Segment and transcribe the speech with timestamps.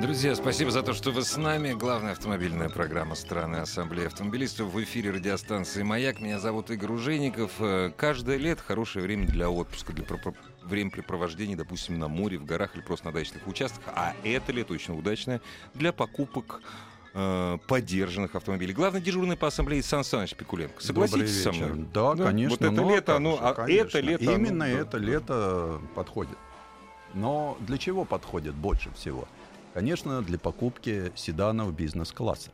[0.00, 1.72] Друзья, спасибо за то, что вы с нами.
[1.72, 6.20] Главная автомобильная программа страны Ассамблеи автомобилистов в эфире радиостанции «Маяк».
[6.20, 7.52] Меня зовут Игорь Ужеников.
[7.60, 10.04] Э, каждое лето хорошее время для отпуска, для
[10.62, 13.84] времяпрепровождения, допустим, на море, в горах или просто на дачных участках.
[13.96, 15.40] А это лето очень удачное
[15.72, 16.60] для покупок
[17.14, 18.74] э, поддержанных автомобилей.
[18.74, 20.82] Главный дежурный по ассамблее Сан Саныч Пикуленко.
[20.82, 21.86] Согласитесь со мной?
[21.94, 22.50] Да, да, конечно.
[22.50, 23.96] Вот это ну, лето, оно, а конечно.
[23.96, 24.24] это лето...
[24.24, 26.36] Именно оно, это лето подходит.
[27.14, 29.26] Но для чего подходит больше всего?
[29.76, 32.50] Конечно, для покупки седанов бизнес-класса.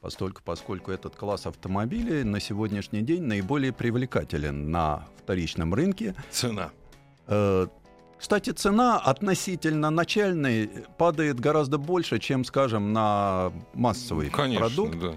[0.00, 6.14] Поскольку, поскольку этот класс автомобилей на сегодняшний день наиболее привлекателен на вторичном рынке.
[6.30, 6.70] Цена.
[7.26, 7.66] Э,
[8.16, 15.00] кстати, цена относительно начальной падает гораздо больше, чем, скажем, на массовый Конечно, продукт.
[15.00, 15.14] Да.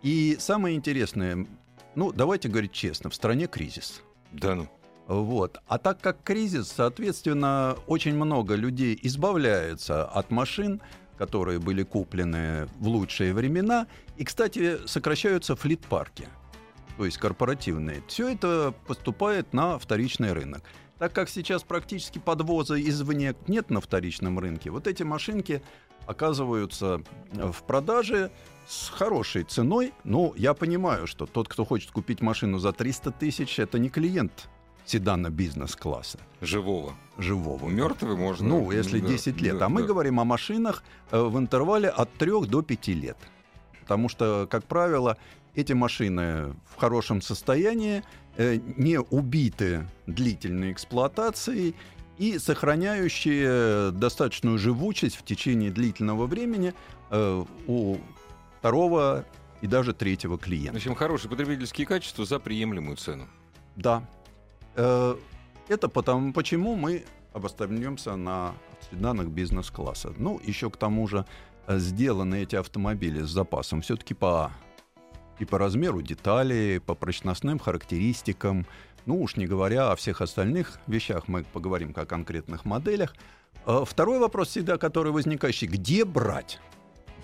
[0.00, 1.46] И самое интересное,
[1.94, 4.00] ну, давайте говорить честно, в стране кризис.
[4.32, 4.66] Да ну.
[5.06, 5.58] Вот.
[5.66, 10.80] А так как кризис, соответственно, очень много людей избавляются от машин,
[11.16, 13.86] которые были куплены в лучшие времена.
[14.16, 16.28] И, кстати, сокращаются флит-парки,
[16.96, 18.02] то есть корпоративные.
[18.08, 20.62] Все это поступает на вторичный рынок.
[20.98, 25.62] Так как сейчас практически подвоза извне нет на вторичном рынке, вот эти машинки
[26.06, 28.30] оказываются в продаже
[28.66, 29.92] с хорошей ценой.
[30.04, 34.48] Ну, я понимаю, что тот, кто хочет купить машину за 300 тысяч, это не клиент
[34.86, 36.18] седана бизнес-класса.
[36.40, 36.94] Живого.
[37.18, 37.68] Живого.
[37.68, 38.48] Мертвый можно.
[38.48, 39.58] Ну, если да, 10 лет.
[39.58, 39.88] да, а мы да.
[39.88, 43.16] говорим о машинах э, в интервале от 3 до 5 лет.
[43.80, 45.16] Потому что, как правило,
[45.54, 48.02] эти машины в хорошем состоянии,
[48.36, 51.74] э, не убиты длительной эксплуатацией
[52.18, 56.74] и сохраняющие достаточную живучесть в течение длительного времени
[57.10, 57.98] э, у
[58.58, 59.24] второго
[59.62, 60.76] и даже третьего В клиента.
[60.76, 63.26] общем, хорошие потребительские качества за приемлемую цену.
[63.76, 64.06] Да.
[64.76, 65.16] Э,
[65.68, 68.54] Это потому, почему мы обостремся на
[68.90, 70.12] седанах бизнес-класса.
[70.16, 71.24] Ну, еще к тому же
[71.66, 74.52] э, сделаны эти автомобили с запасом все-таки по
[75.38, 78.64] и по размеру деталей, по прочностным характеристикам.
[79.04, 83.14] Ну уж не говоря о всех остальных вещах, мы поговорим о конкретных моделях.
[83.66, 86.60] Э, Второй вопрос всегда, который возникающий, где брать?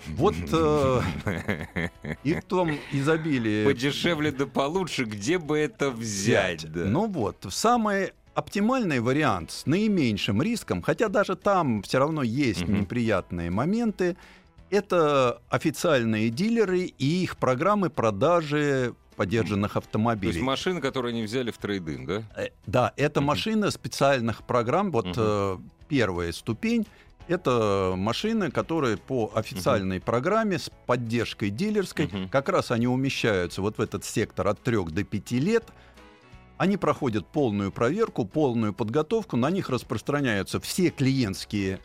[0.07, 1.01] Вот э,
[2.23, 6.69] и в том изобилии Подешевле да получше, где бы это взять?
[6.71, 6.85] да?
[6.85, 12.81] ну вот, самый оптимальный вариант с наименьшим риском, хотя даже там все равно есть Мгм.
[12.81, 14.17] неприятные моменты,
[14.69, 20.41] это официальные дилеры и их программы продажи подержанных То есть автомобилей.
[20.41, 22.23] машины, которые они взяли в трейдинг, да?
[22.35, 23.27] Э, Да, это Мгм.
[23.27, 24.91] машины специальных программ.
[24.91, 26.87] Вот э, первая ступень
[27.27, 32.29] это машины, которые по официальной программе с поддержкой дилерской, Мгм.
[32.29, 35.65] как раз они умещаются вот в этот сектор от 3 до 5 лет.
[36.57, 41.79] Они проходят полную проверку, полную подготовку, на них распространяются все клиентские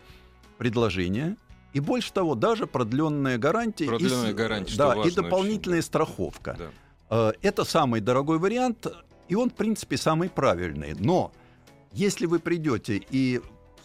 [0.59, 1.37] предложения.
[1.72, 3.84] И больше того, даже продленная гарантия.
[3.84, 6.56] и Продленная гарантия, что да, и дополнительная страховка.
[6.59, 6.70] Да.
[7.10, 8.87] Э, Это самый дорогой вариант,
[9.28, 10.94] и он, в принципе, самый правильный.
[10.99, 11.31] Но
[11.93, 13.41] если вы придете и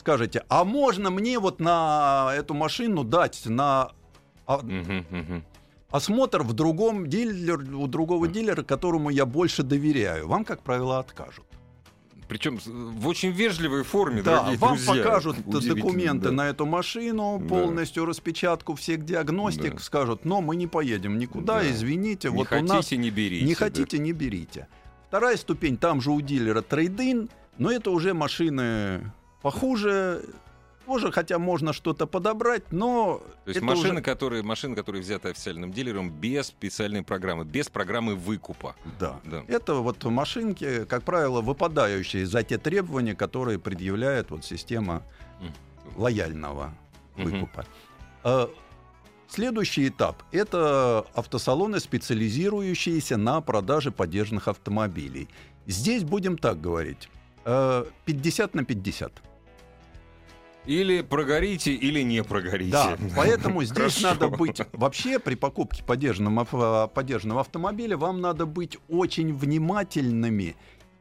[0.08, 3.92] скажете, а можно мне вот на эту машину дать на
[4.46, 4.60] а-
[5.92, 11.46] осмотр в другом дилере, у другого дилера, которому я больше доверяю, вам, как правило, откажут.
[12.28, 15.04] Причем в очень вежливой форме, Да, дорогие вам друзья.
[15.04, 16.32] покажут документы да.
[16.32, 17.48] на эту машину, Да.
[17.48, 19.80] полностью распечатку всех диагностик, Да.
[19.80, 21.72] скажут, но мы не поедем никуда, Да.
[21.72, 23.46] извините, Не вот хотите, у нас не берите.
[23.46, 23.60] Не да.
[23.60, 24.68] хотите, не берите.
[25.08, 30.24] Вторая ступень, там же у дилера трейдин, но это уже машины похуже.
[30.86, 35.72] Тоже, хотя можно что-то подобрать, но То есть машины, уже- которые, машины, которые взяты официальным
[35.72, 38.76] дилером без специальной программы, без программы выкупа.
[39.00, 39.20] Да.
[39.24, 39.44] Да.
[39.48, 45.04] Это вот машинки, как правило, выпадающие за те требования, которые предъявляет вот система
[45.96, 46.74] лояльного
[47.16, 47.66] выкупа.
[48.24, 48.50] А,
[49.30, 55.28] Следующий этап– это автосалоны, специализирующиеся на продаже поддержанных автомобилей.
[55.66, 57.10] Здесь будем так говорить.
[57.46, 59.12] э, 50 на 50.
[60.66, 62.72] Или прогорите, или не прогорите.
[62.72, 64.08] Да, поэтому здесь Хорошо.
[64.08, 64.62] надо быть...
[64.72, 70.56] Вообще при покупке подержанного, ав- подержанного автомобиля вам надо быть очень внимательными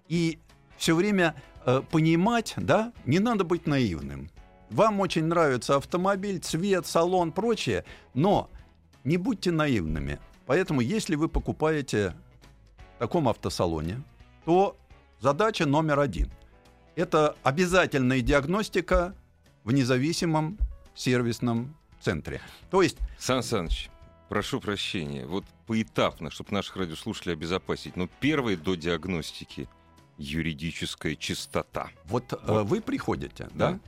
[0.08, 0.38] и
[0.76, 4.30] все время э, понимать, да, не надо быть наивным.
[4.70, 7.84] Вам очень нравится автомобиль, цвет, салон, прочее,
[8.14, 8.50] но
[9.04, 10.18] не будьте наивными.
[10.46, 12.14] Поэтому, если вы покупаете
[12.96, 14.02] в таком автосалоне,
[14.44, 14.76] то
[15.20, 16.32] задача номер один–
[16.96, 19.14] это обязательная диагностика
[19.64, 20.58] в независимом
[20.94, 22.40] сервисном центре.
[22.70, 22.98] То есть...
[23.18, 23.90] Сан Саныч,
[24.28, 29.68] прошу прощения, вот поэтапно, чтобы наших радиослушателей обезопасить, но первые до диагностики
[30.18, 31.90] юридическая чистота.
[32.04, 32.48] Вот, вот.
[32.48, 33.72] Э, вы приходите, да?
[33.72, 33.80] да?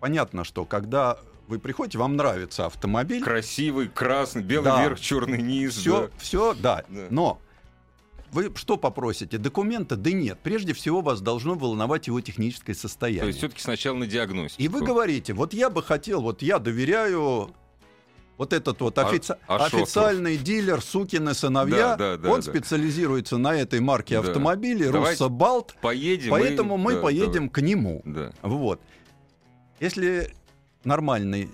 [0.00, 3.22] Понятно, что когда вы приходите, вам нравится автомобиль.
[3.22, 4.82] Красивый, красный, белый да.
[4.82, 5.74] верх, черный низ.
[5.74, 6.18] Все, да.
[6.18, 6.84] все, да.
[6.88, 7.06] да.
[7.10, 7.40] Но
[8.32, 9.38] вы что попросите?
[9.38, 9.96] Документы?
[9.96, 10.38] Да нет.
[10.42, 13.22] Прежде всего вас должно волновать его техническое состояние.
[13.22, 14.62] То есть все-таки сначала на диагностику.
[14.62, 17.54] И вы говорите, вот я бы хотел, вот я доверяю
[18.40, 19.36] вот этот вот офици...
[19.46, 22.50] а, официальный дилер Сукины сыновья, да, да, да, он да.
[22.50, 24.26] специализируется на этой марке да.
[24.26, 25.74] автомобилей, Руссобалт.
[25.82, 26.30] Поедем.
[26.30, 27.48] Поэтому мы, мы да, поедем давай.
[27.50, 28.02] к нему.
[28.06, 28.32] Да.
[28.40, 28.80] Вот.
[29.78, 30.32] Если
[30.84, 31.50] нормальный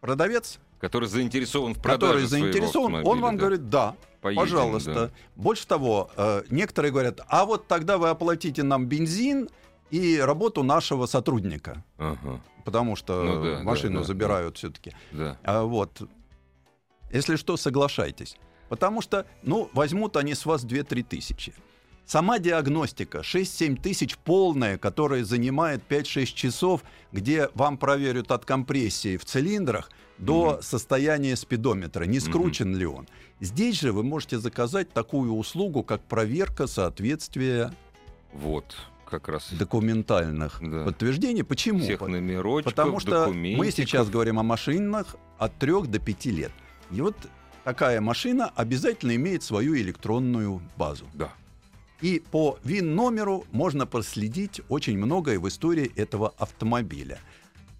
[0.00, 3.40] продавец, который заинтересован в продаже который заинтересован, он вам да.
[3.40, 4.94] говорит, да, Поедем, пожалуйста.
[4.94, 5.10] Да.
[5.36, 9.50] Больше того, э, некоторые говорят, а вот тогда вы оплатите нам бензин
[9.90, 11.84] и работу нашего сотрудника.
[11.98, 14.92] Ага потому что ну, да, машину да, забирают да, все-таки.
[15.10, 15.38] Да.
[15.42, 16.02] А, вот.
[17.10, 18.36] Если что, соглашайтесь.
[18.68, 21.52] Потому что, ну, возьмут они с вас 2-3 тысячи.
[22.06, 26.82] Сама диагностика 6-7 тысяч полная, которая занимает 5-6 часов,
[27.12, 29.90] где вам проверят от компрессии в цилиндрах
[30.24, 33.08] до состояния спидометра, не скручен ли он.
[33.40, 37.72] Здесь же вы можете заказать такую услугу, как проверка соответствия
[38.32, 40.84] вот как раз документальных да.
[40.84, 41.44] подтверждений.
[41.44, 41.80] Почему?
[41.80, 46.52] Всех номерочков, Потому что мы сейчас говорим о машинах от 3 до 5 лет.
[46.90, 47.16] И вот
[47.64, 51.04] такая машина обязательно имеет свою электронную базу.
[51.14, 51.32] Да.
[52.00, 57.20] И по ВИН-номеру можно проследить очень многое в истории этого автомобиля.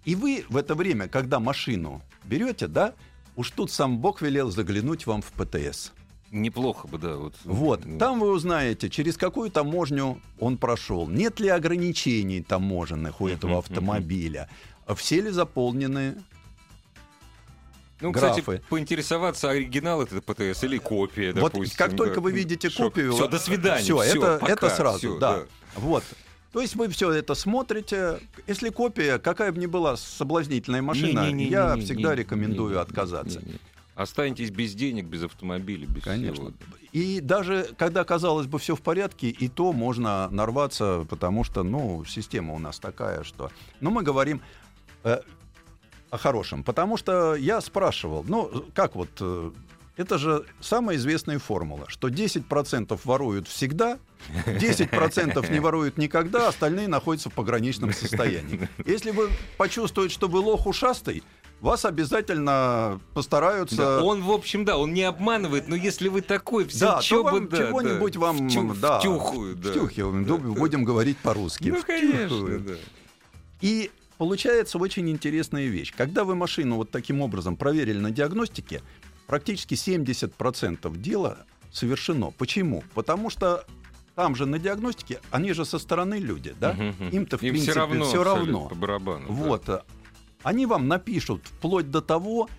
[0.05, 2.93] И вы в это время, когда машину берете, да,
[3.35, 5.91] уж тут сам Бог велел заглянуть вам в ПТС.
[6.31, 7.15] Неплохо бы, да.
[7.15, 7.83] Вот, вот.
[7.99, 14.49] там вы узнаете, через какую таможню он прошел, нет ли ограничений таможенных у этого автомобиля,
[14.95, 16.15] все ли заполнены
[18.01, 18.41] ну, графы.
[18.41, 21.77] кстати, поинтересоваться, оригинал это ПТС или копия, вот допустим.
[21.77, 23.13] как только вы видите копию...
[23.13, 23.83] Все, до свидания.
[23.83, 25.37] Все, это, пока, это сразу, все, да.
[25.37, 25.43] да.
[25.75, 26.03] Вот.
[26.53, 28.19] То есть вы все это смотрите.
[28.45, 33.39] Если копия, какая бы ни была соблазнительная машина, не, не, не, я всегда рекомендую отказаться.
[33.39, 33.59] Не, не, не.
[33.95, 36.33] Останетесь без денег, без автомобиля, без Конечно.
[36.33, 36.51] всего.
[36.91, 42.03] И даже когда, казалось бы, все в порядке, и то можно нарваться, потому что, ну,
[42.05, 43.51] система у нас такая, что...
[43.81, 44.41] Но мы говорим
[45.03, 45.21] э,
[46.09, 49.09] о хорошем, потому что я спрашивал, ну, как вот...
[49.19, 49.51] Э,
[49.95, 53.99] это же самая известная формула, что 10% воруют всегда,
[54.45, 58.69] 10% не воруют никогда, остальные находятся в пограничном состоянии.
[58.85, 61.23] Если вы почувствуете, что вы лох ушастый,
[61.63, 63.77] вас обязательно постараются...
[63.77, 67.23] Да, он, в общем, да, он не обманывает, но если вы такой, все да, то
[67.23, 69.61] вам да, чего-нибудь да, вам втю, да, втюхают.
[69.61, 70.85] Да, втюхиваем, да, будем да.
[70.85, 71.69] говорить по-русски.
[71.69, 72.73] Ну, конечно, да.
[73.61, 75.93] И получается очень интересная вещь.
[75.95, 78.81] Когда вы машину вот таким образом проверили на диагностике,
[79.25, 82.31] практически 70% дела совершено.
[82.31, 82.83] Почему?
[82.93, 83.65] Потому что
[84.15, 86.71] там же на диагностике, они же со стороны люди, да?
[86.71, 88.05] Угу, Им-то в Им принципе все равно.
[88.05, 88.67] Все равно.
[88.69, 89.25] По барабану.
[89.29, 89.63] Вот.
[89.65, 89.83] Да
[90.43, 92.49] они вам напишут вплоть до того,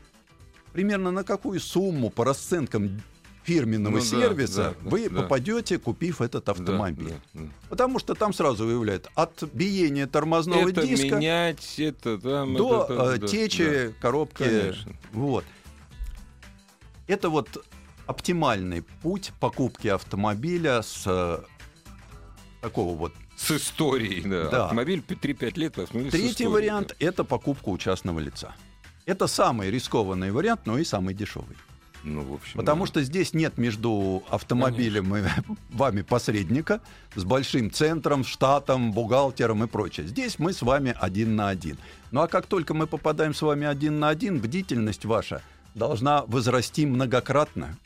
[0.73, 3.03] примерно на какую сумму по расценкам
[3.45, 5.23] фирменного ну, сервиса да, да, вы да.
[5.23, 7.11] попадете, купив этот автомобиль.
[7.11, 7.51] Да, да, да.
[7.69, 13.25] Потому что там сразу выявляют от биения тормозного это диска менять, это, там, до это,
[13.25, 14.01] э, течи да.
[14.01, 14.45] коробки.
[14.45, 14.93] Конечно.
[15.13, 15.45] Вот.
[17.07, 17.63] Это вот
[18.07, 21.41] оптимальный путь покупки автомобиля с э,
[22.61, 24.49] такого вот с историей, да.
[24.49, 24.65] да.
[24.65, 25.79] Автомобиль 3-5 лет.
[25.79, 28.55] Автомобиль Третий вариант да.– это покупка у частного лица.
[29.07, 31.57] Это самый рискованный вариант, но и самый дешевый.
[32.05, 32.89] Ну, в общем, Потому да.
[32.89, 35.45] что здесь нет между автомобилем Конечно.
[35.49, 36.81] и вами посредника
[37.15, 40.07] с большим центром, штатом, бухгалтером и прочее.
[40.07, 41.79] Здесь мы с вами один на один.
[42.11, 45.43] Ну а как только мы попадаем с вами один на один, бдительность ваша
[45.75, 47.77] должна возрасти многократно.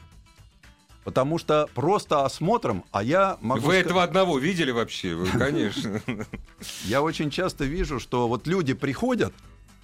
[1.09, 3.63] Потому что просто осмотром, а я могу...
[3.63, 3.87] Вы сказать...
[3.87, 5.15] этого одного видели вообще?
[5.15, 6.03] Вы, конечно.
[6.85, 9.33] Я очень часто вижу, что вот люди приходят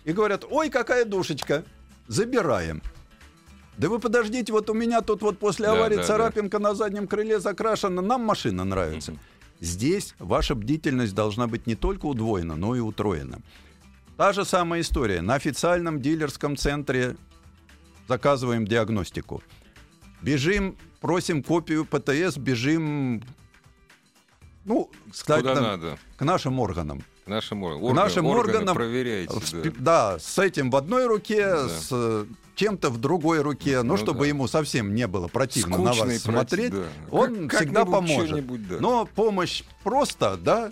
[0.04, 1.64] и говорят, ой, какая душечка,
[2.08, 2.82] забираем.
[3.78, 8.02] Да вы подождите, вот у меня тут вот после аварии царапинка на заднем крыле закрашена,
[8.02, 9.14] нам машина нравится.
[9.60, 13.38] Здесь ваша бдительность должна быть не только удвоена, но и утроена.
[14.18, 15.22] Та же самая история.
[15.22, 17.16] На официальном дилерском центре
[18.08, 19.42] заказываем диагностику.
[20.24, 23.22] Бежим просим копию ПТС, бежим,
[24.64, 25.98] ну, кстати, Куда надо.
[26.16, 27.02] к нашим органам.
[27.26, 29.70] Нашим, К орган- нашим органы органам проверяете, в да.
[29.78, 31.68] да, с этим в одной руке, Да.
[31.68, 34.26] с э, чем-то в другой руке, ну, Ну чтобы да.
[34.26, 37.16] ему совсем не было противно на Скучно и вас смотреть, против- да.
[37.16, 38.68] он Как- всегда поможет.
[38.68, 38.76] да.
[38.80, 40.70] Но помощь просто, да,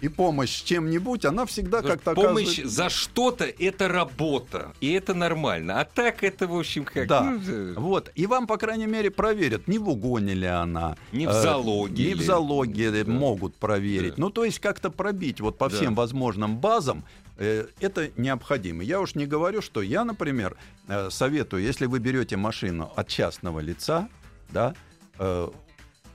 [0.00, 4.72] и помощь чем-нибудь, она всегда как-то Помощь оказывает- за что-то это работа.
[4.80, 5.80] И это нормально.
[5.80, 7.06] А так это, в общем, как.
[7.06, 7.22] Да.
[7.22, 10.96] ну, э, Вот, и вам, по крайней мере, проверят, не в угоне ли она.
[11.12, 13.10] Не в э, залоге Не в залоге Да.
[13.10, 14.14] могут проверить.
[14.16, 14.22] Да.
[14.22, 15.76] Ну, то есть как-то пробить вот по Да.
[15.76, 17.04] всем возможным базам,
[17.36, 18.82] э, это необходимо.
[18.82, 20.56] Я уж не говорю, что я, например,
[20.88, 24.08] э, советую, если вы берете машину от частного лица,
[24.50, 24.74] да,
[25.18, 25.48] э,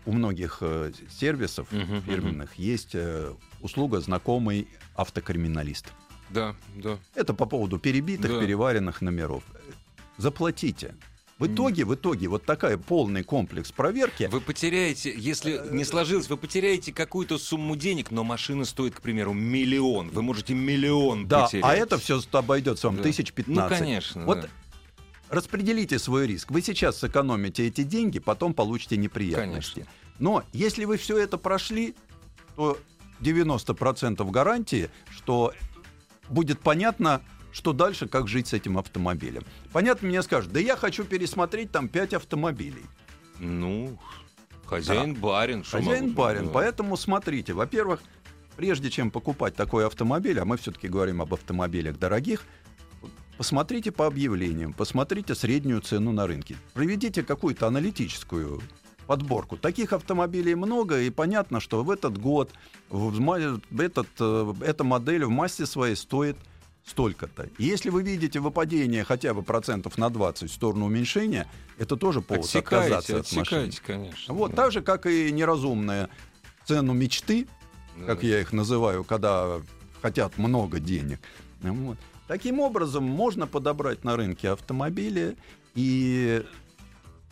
[0.08, 1.68] у многих э, сервисов
[2.06, 3.34] фирменных есть э,
[3.66, 5.92] услуга знакомый автокриминалист.
[6.30, 6.98] Да, да.
[7.16, 8.40] Это по поводу перебитых, Да.
[8.40, 9.44] переваренных номеров.
[10.18, 10.96] Заплатите.
[11.38, 14.30] В итоге, в итоге, вот такая полный комплекс проверки.
[14.32, 19.34] Вы потеряете, если не сложилось, вы потеряете какую-то сумму денег, но машина стоит, к примеру,
[19.34, 20.10] миллион.
[20.12, 21.66] Вы можете миллион Да, потерять.
[21.66, 23.04] а это все обойдется вам Да.
[23.04, 23.80] тысяч Ну, пятнадцать.
[23.80, 24.26] конечно.
[24.26, 24.48] Вот да.
[25.28, 26.52] распределите свой риск.
[26.52, 29.82] Вы сейчас сэкономите эти деньги, потом получите неприятности.
[29.82, 29.92] Конечно.
[30.20, 31.96] Но если вы все это прошли,
[32.56, 32.78] то
[33.22, 35.54] 90% гарантии, что
[36.30, 39.44] будет понятно, что дальше, как жить с этим автомобилем.
[39.72, 42.84] Понятно, мне скажут, да я хочу пересмотреть там 5 автомобилей.
[43.40, 43.98] Ну,
[44.66, 45.64] хозяин барин.
[45.64, 46.38] что Хозяин могу барин.
[46.40, 46.54] сказать?
[46.54, 48.02] Поэтому смотрите, во-первых,
[48.58, 52.44] прежде чем покупать такой автомобиль, а мы все-таки говорим об автомобилях дорогих,
[53.38, 58.62] посмотрите по объявлениям, посмотрите среднюю цену на рынке, проведите какую-то аналитическую
[59.08, 59.58] подборку.
[59.58, 62.52] Таких автомобилей много, и понятно, что в этот год
[62.90, 66.38] в этот, э, эта модель в массе своей стоит
[66.86, 67.50] столько-то.
[67.58, 71.48] Если вы видите выпадение хотя бы процентов на 20 в сторону уменьшения,
[71.78, 73.72] это тоже повод отказаться Отсекаете, от машины.
[73.86, 74.34] конечно.
[74.34, 74.64] Вот да.
[74.64, 76.10] так же, как и неразумная
[76.66, 77.48] цену мечты,
[77.98, 78.06] Да.
[78.06, 79.62] как я их называю, когда
[80.02, 81.20] хотят много денег.
[81.62, 81.98] Вот.
[82.28, 85.38] Таким образом, можно подобрать на рынке автомобили
[85.76, 86.44] и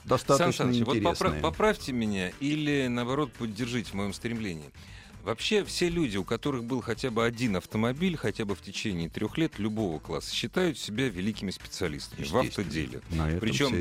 [0.04, 1.32] Сан достаточно Саныч, вот интересные.
[1.34, 4.70] попра- поправьте меня или, наоборот, поддержите в моем стремлении.
[5.24, 9.38] Вообще все люди, у которых был хотя бы один автомобиль, хотя бы в течение трех
[9.38, 13.00] лет любого класса, считают себя великими специалистами в автоделе.
[13.40, 13.72] Причем.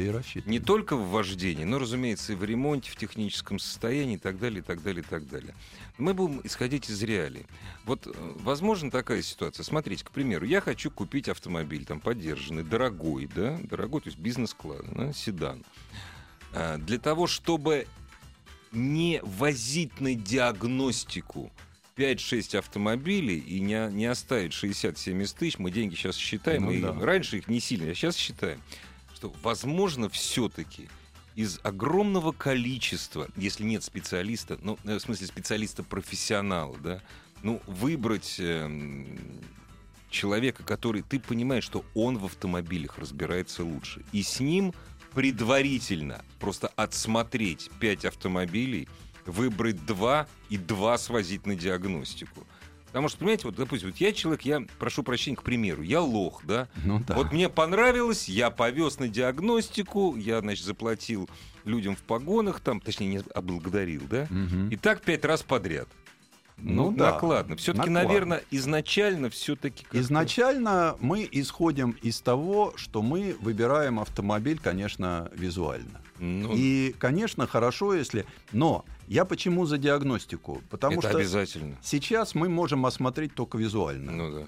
[0.46, 4.60] Не только в вождении, но, разумеется, и в ремонте, в техническом состоянии и так далее,
[4.60, 5.52] и так далее, и так далее.
[5.98, 7.44] Мы будем исходить из реалий.
[7.86, 9.64] Вот, э, возможно, такая ситуация.
[9.64, 14.84] Смотрите, к примеру, я хочу купить автомобиль, там, поддержанный, дорогой, да, дорогой, то есть бизнес-класс,
[14.92, 15.64] да, седан.
[16.54, 17.86] А, Для того, чтобы
[18.72, 21.52] не возить на диагностику
[21.96, 26.92] 5-6 автомобилей и не, не оставить 60-70 тысяч, мы деньги сейчас считаем, Ну и да.
[26.98, 28.62] раньше их не сильно, а сейчас считаем,
[29.14, 30.88] что, возможно, все-таки
[31.34, 37.00] из огромного количества, если нет специалиста, ну, э, в смысле специалиста-профессионала, да,
[37.42, 39.18] ну, выбрать эм,
[40.10, 44.74] человека, который, ты понимаешь, что он в автомобилях разбирается лучше, и с ним
[45.14, 48.88] предварительно просто отсмотреть 5 автомобилей,
[49.26, 52.46] выбрать два и два свозить на диагностику.
[52.86, 56.42] Потому что, понимаете, вот, допустим, вот я человек, я прошу прощения, к примеру, я лох,
[56.44, 57.14] да, Ну да.
[57.14, 61.28] вот мне понравилось, я повез на диагностику, я, значит, заплатил
[61.64, 64.68] людям в погонах, там, точнее, не облагодарил, да, Мгм.
[64.68, 65.88] и так пять раз подряд.
[66.62, 67.56] Ну, Ну да, накладно.
[67.56, 69.84] Все-таки, наверное, изначально все-таки.
[69.92, 76.00] Изначально мы исходим из того, что мы выбираем автомобиль, конечно, визуально.
[76.18, 78.26] Ну, И, конечно, хорошо, если...
[78.52, 80.62] Но я почему за диагностику?
[80.70, 81.76] Потому это что обязательно.
[81.82, 84.12] сейчас мы можем осмотреть только визуально.
[84.12, 84.46] Ну да.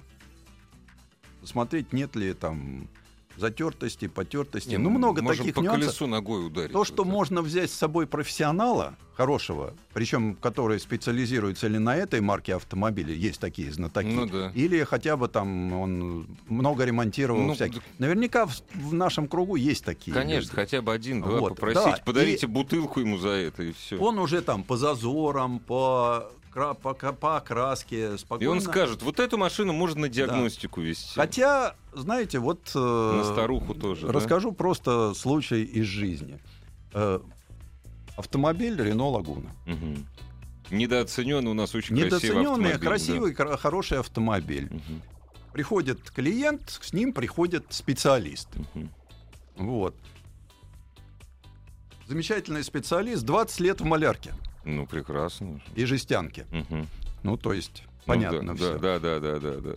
[1.40, 2.88] Посмотреть, нет ли там
[3.36, 4.70] затертости, потертости.
[4.70, 5.84] Не, ну, много можем таких по нюансов.
[5.86, 6.72] колесу ногой ударить.
[6.72, 7.12] То, что Вот.
[7.12, 13.40] можно взять с собой профессионала хорошего, причем который специализируется или на этой марке автомобиля, есть
[13.40, 14.50] такие знатоки, Ну да.
[14.54, 17.80] или хотя бы там он много ремонтировал Ну, всяких.
[17.98, 20.12] Наверняка в, в нашем кругу есть такие.
[20.12, 20.54] Конечно, люди.
[20.54, 23.98] хотя бы один-два Вот, попросить, да, подарите и- бутылку ему за это, и все.
[23.98, 28.52] Он уже там по зазорам, по, по, по окраске И спокойно.
[28.52, 31.14] он скажет, вот эту машину можно на диагностику вести.
[31.14, 32.70] Хотя, знаете, вот...
[32.74, 32.78] э,
[33.18, 34.06] На старуху тоже.
[34.06, 34.12] да?
[34.12, 36.38] Расскажу просто случай из жизни.
[36.92, 37.18] Э,
[38.16, 39.50] Автомобиль Рено Лагуна.
[39.66, 40.06] Мгм.
[40.70, 44.68] Недооцененный у нас очень красивый Недооцененный, автомобиль, красивый, кра- хороший автомобиль.
[44.68, 44.76] да.
[44.76, 45.02] Мгм.
[45.52, 48.48] Приходит клиент, с ним приходит специалист.
[48.74, 48.90] Мгм.
[49.56, 49.94] Вот.
[52.06, 54.32] Замечательный специалист, 20 лет в малярке
[54.64, 55.60] Ну, прекрасно.
[55.74, 56.46] и жестянке.
[56.50, 56.86] Мгм.
[57.22, 58.78] Ну, то есть, Ну, понятно да, все.
[58.78, 59.74] Да, да, да, да, да.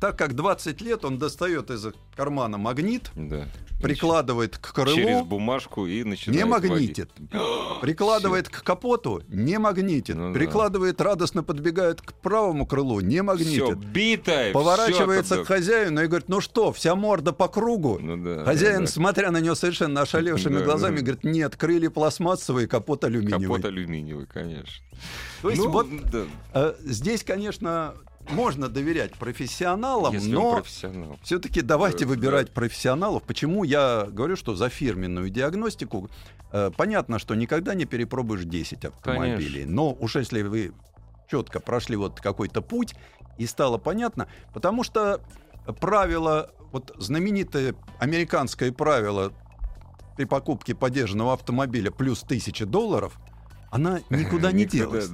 [0.00, 3.46] Так как 20 лет он достает из кармана магнит, Да.
[3.82, 7.10] прикладывает к крылу, Через бумажку и начинает не магнитит.
[7.18, 7.42] водить.
[7.80, 10.16] Прикладывает к капоту, не магнитит.
[10.16, 10.38] Ну да.
[10.38, 13.78] Прикладывает, радостно подбегает к правому крылу, не Всё, магнитит.
[13.78, 14.52] битая.
[14.52, 17.98] Поворачивается всё к хозяину и говорит, ну что, вся морда по кругу?
[18.00, 18.86] Ну да, Хозяин, да.
[18.86, 21.02] смотря на него совершенно ошалевшими Да, глазами, да.
[21.02, 23.46] говорит, нет, крылья пластмассовые, капот алюминиевый.
[23.46, 24.84] Капот алюминиевый, конечно.
[25.42, 26.24] То есть Ну, вот да,
[26.54, 27.94] э, здесь, конечно,
[28.30, 31.18] можно доверять профессионалам, если но профессионал.
[31.22, 32.52] все-таки давайте Да, выбирать да.
[32.52, 33.22] профессионалов.
[33.22, 36.10] Почему я говорю, что за фирменную диагностику
[36.52, 39.64] э, понятно, что никогда не перепробуешь 10 автомобилей.
[39.64, 40.72] Но уж если вы
[41.30, 42.94] четко прошли вот какой-то путь
[43.38, 45.20] и стало понятно, потому что
[45.80, 49.32] правило, вот знаменитое американское правило
[50.16, 53.18] при покупке подержанного автомобиля плюс 1000 долларов,
[53.70, 55.08] она никуда не делась.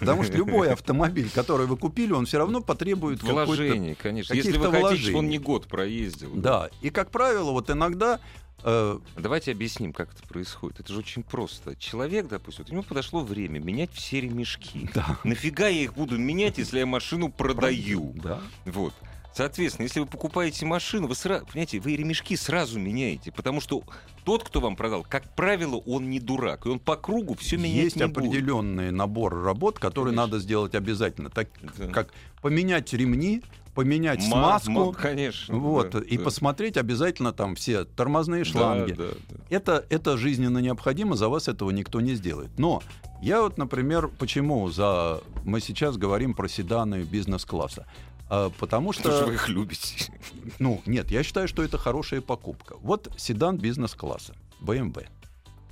[0.00, 4.34] Потому что любой автомобиль, который вы купили, он все равно потребует Вложение, конечно.
[4.34, 5.28] Если вы хотите, он вложений.
[5.28, 6.30] не год проездил.
[6.34, 8.20] Да, и как правило, вот иногда
[8.62, 10.80] э, Давайте объясним, как это происходит.
[10.80, 11.76] Это же очень просто.
[11.76, 14.90] Человек, допустим, вот ему подошло время менять все ремешки.
[14.94, 18.12] да, Нафига я их буду менять, если я машину продаю?
[18.22, 18.94] да, Вот.
[19.40, 23.82] Соответственно, если вы покупаете машину, вы сразу, понимаете, вы ремешки сразу меняете, потому что
[24.24, 27.84] тот, кто вам продал, как правило, он не дурак, и он по кругу все менять
[27.84, 28.16] есть не будет.
[28.16, 30.26] определенный набор работ, которые Конечно.
[30.26, 31.88] надо сделать обязательно, так Да.
[31.88, 33.42] как поменять ремни,
[33.74, 35.54] поменять Ма- смазку, ма- конечно.
[35.58, 36.24] вот, да, и да.
[36.24, 38.92] посмотреть обязательно там все тормозные Да, шланги.
[38.92, 39.36] да, да.
[39.50, 42.58] Это, это жизненно необходимо, за вас этого никто не сделает.
[42.58, 42.82] Но
[43.20, 47.84] я вот, например, почему за мы сейчас говорим про седаны бизнес-класса?
[48.28, 49.04] А, потому что...
[49.04, 50.12] Потому что вы их любите.
[50.58, 52.76] Ну, нет, я считаю, что это хорошая покупка.
[52.80, 55.06] Вот седан бизнес-класса, BMW.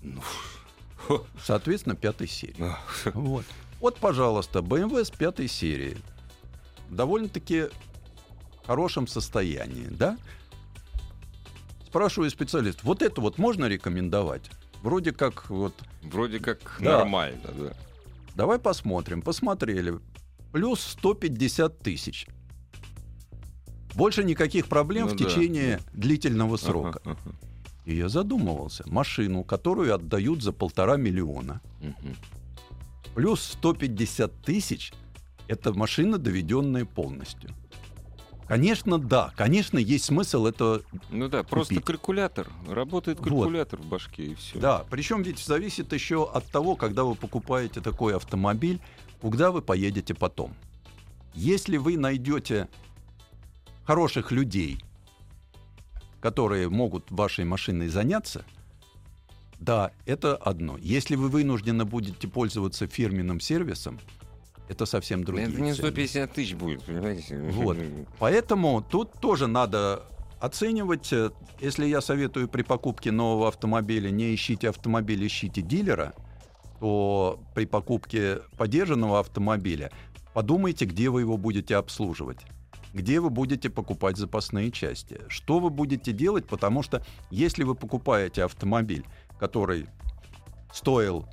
[0.03, 0.21] Ну,
[1.43, 2.73] Соответственно, пятой серии.
[3.13, 3.45] Вот.
[3.81, 5.97] Вот, пожалуйста, BMW с пятой серии.
[6.91, 7.67] Довольно-таки
[8.67, 10.17] хорошем состоянии, да?
[11.87, 14.51] Спрашиваю специалист, вот это вот можно рекомендовать?
[14.83, 16.99] Вроде как вот, Вроде как Да.
[16.99, 17.73] нормально, да.
[18.35, 19.23] давай посмотрим.
[19.23, 19.99] Посмотрели.
[20.53, 22.27] Плюс 150 тысяч.
[23.95, 27.01] Больше никаких проблем Ну в да, течение длительного срока.
[27.05, 27.37] Ага, ага.
[27.85, 28.83] И я задумывался.
[28.87, 32.17] Машину, которую отдают за полтора миллиона, Мгм.
[33.15, 34.93] плюс 150 тысяч,
[35.49, 37.51] это машина, доведенная полностью.
[38.49, 39.33] Конечно, да.
[39.37, 40.83] Конечно, есть смысл это...
[41.11, 41.87] Ну да, просто Купить.
[41.87, 42.49] калькулятор.
[42.69, 43.29] Работает Вот.
[43.29, 44.59] калькулятор в башке, и все.
[44.59, 48.81] Да, причем ведь зависит еще от того, когда вы покупаете такой автомобиль,
[49.21, 50.55] куда вы поедете потом.
[51.35, 52.69] Если вы найдете
[53.87, 54.79] хороших людей,
[56.21, 58.45] которые могут вашей машиной заняться,
[59.59, 60.77] да, это одно.
[60.79, 63.99] Если вы вынуждены будете пользоваться фирменным сервисом,
[64.69, 65.89] это совсем другие Это не цены.
[65.89, 67.39] 150 тысяч будет, понимаете?
[67.51, 67.77] Вот.
[68.19, 70.05] Поэтому тут тоже надо
[70.41, 71.13] оценивать.
[71.13, 76.15] э, Если я советую при покупке нового автомобиля не ищите автомобиль, ищите дилера,
[76.81, 79.91] то при покупке подержанного автомобиля
[80.33, 82.41] подумайте, где вы его будете обслуживать
[82.95, 88.45] где вы будете покупать запасные части, что вы будете делать, потому что если вы покупаете
[88.45, 89.05] автомобиль,
[89.39, 89.87] который
[90.73, 91.29] стоил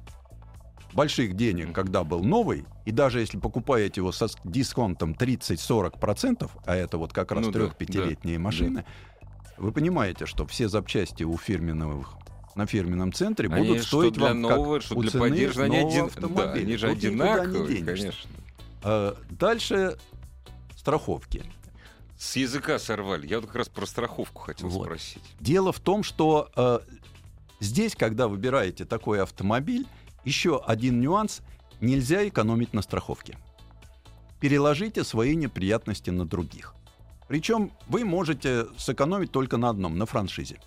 [0.94, 6.98] больших денег, когда был новый, и даже если покупаете его со дисконтом 30-40%, а это
[6.98, 8.86] вот как раз Ну да, трех-пятилетние да, машины,
[9.58, 12.10] вы понимаете, что все запчасти у фирменных
[12.56, 15.60] на фирменном центре Они будут стоить для вам нового, как что у для цены поддержки,
[15.60, 16.06] они, нового один...
[16.06, 16.64] да, автомобиля.
[16.64, 18.30] они же Тут одинаковые, конечно.
[18.84, 19.98] А, Дальше
[20.82, 21.44] страховки.
[22.18, 23.28] С языка сорвали.
[23.28, 24.86] Я вот как раз про страховку хотел Вот.
[24.86, 25.22] спросить.
[25.40, 26.80] Дело в том, что э,
[27.60, 29.86] здесь, когда выбираете такой автомобиль,
[30.26, 31.42] еще один нюанс–
[31.82, 33.38] нельзя экономить на страховке.
[34.40, 36.74] Переложите свои неприятности на других.
[37.28, 40.60] Причем вы можете сэкономить только на одном– на франшизе.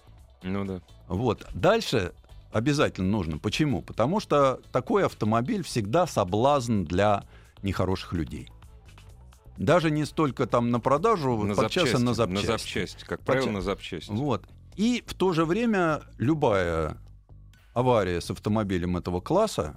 [0.42, 0.80] Ну да.
[1.08, 1.46] Вот.
[1.54, 2.12] Дальше
[2.52, 3.38] обязательно нужно.
[3.38, 3.82] Почему?
[3.82, 7.24] Потому что такой автомобиль всегда соблазн для
[7.62, 8.48] нехороших людей.
[9.56, 12.46] Даже не столько там на продажу, На подчас запчасти, на запчасти.
[12.46, 13.04] На запчасти.
[13.04, 14.10] Как правило, Подча- на запчасти.
[14.10, 14.44] Вот.
[14.76, 16.96] И в то же время любая
[17.72, 19.76] авария с автомобилем этого класса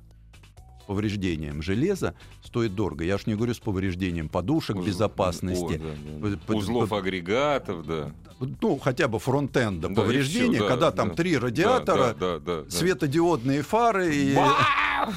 [0.88, 3.04] повреждением железа стоит дорого.
[3.04, 5.76] Я уж не говорю с повреждением подушек Уз- безопасности.
[5.76, 6.56] О, да, да.
[6.56, 8.12] Узлов агрегатов, да.
[8.40, 11.16] Ну, хотя бы фронтенда Да, повреждения, всё, да, когда там да.
[11.16, 12.70] три радиатора, Да, да, да, да.
[12.70, 14.16] светодиодные фары.
[14.16, 14.38] И...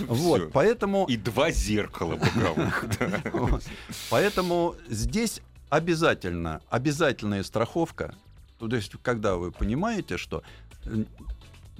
[0.07, 0.51] Вот, Всё.
[0.53, 1.07] поэтому...
[1.07, 2.85] И два зеркала боковых.
[4.11, 8.15] Поэтому здесь обязательно, обязательная страховка.
[8.59, 10.43] То есть, когда вы понимаете, что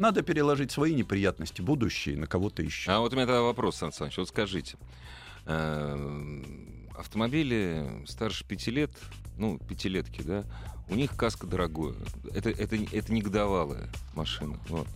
[0.01, 2.91] надо переложить свои неприятности, будущие, на кого-то еще.
[2.91, 4.17] А вот у меня тогда вопрос, Сан Саныч.
[4.17, 4.77] Вот скажите,
[5.47, 6.43] э,
[6.97, 8.91] автомобили старше пяти лет,
[9.37, 10.45] ну, пятилетки, да,
[10.89, 11.95] у них каска дорогое.
[12.35, 14.59] Это, это, это не годовалая машина.
[14.69, 14.89] Вот.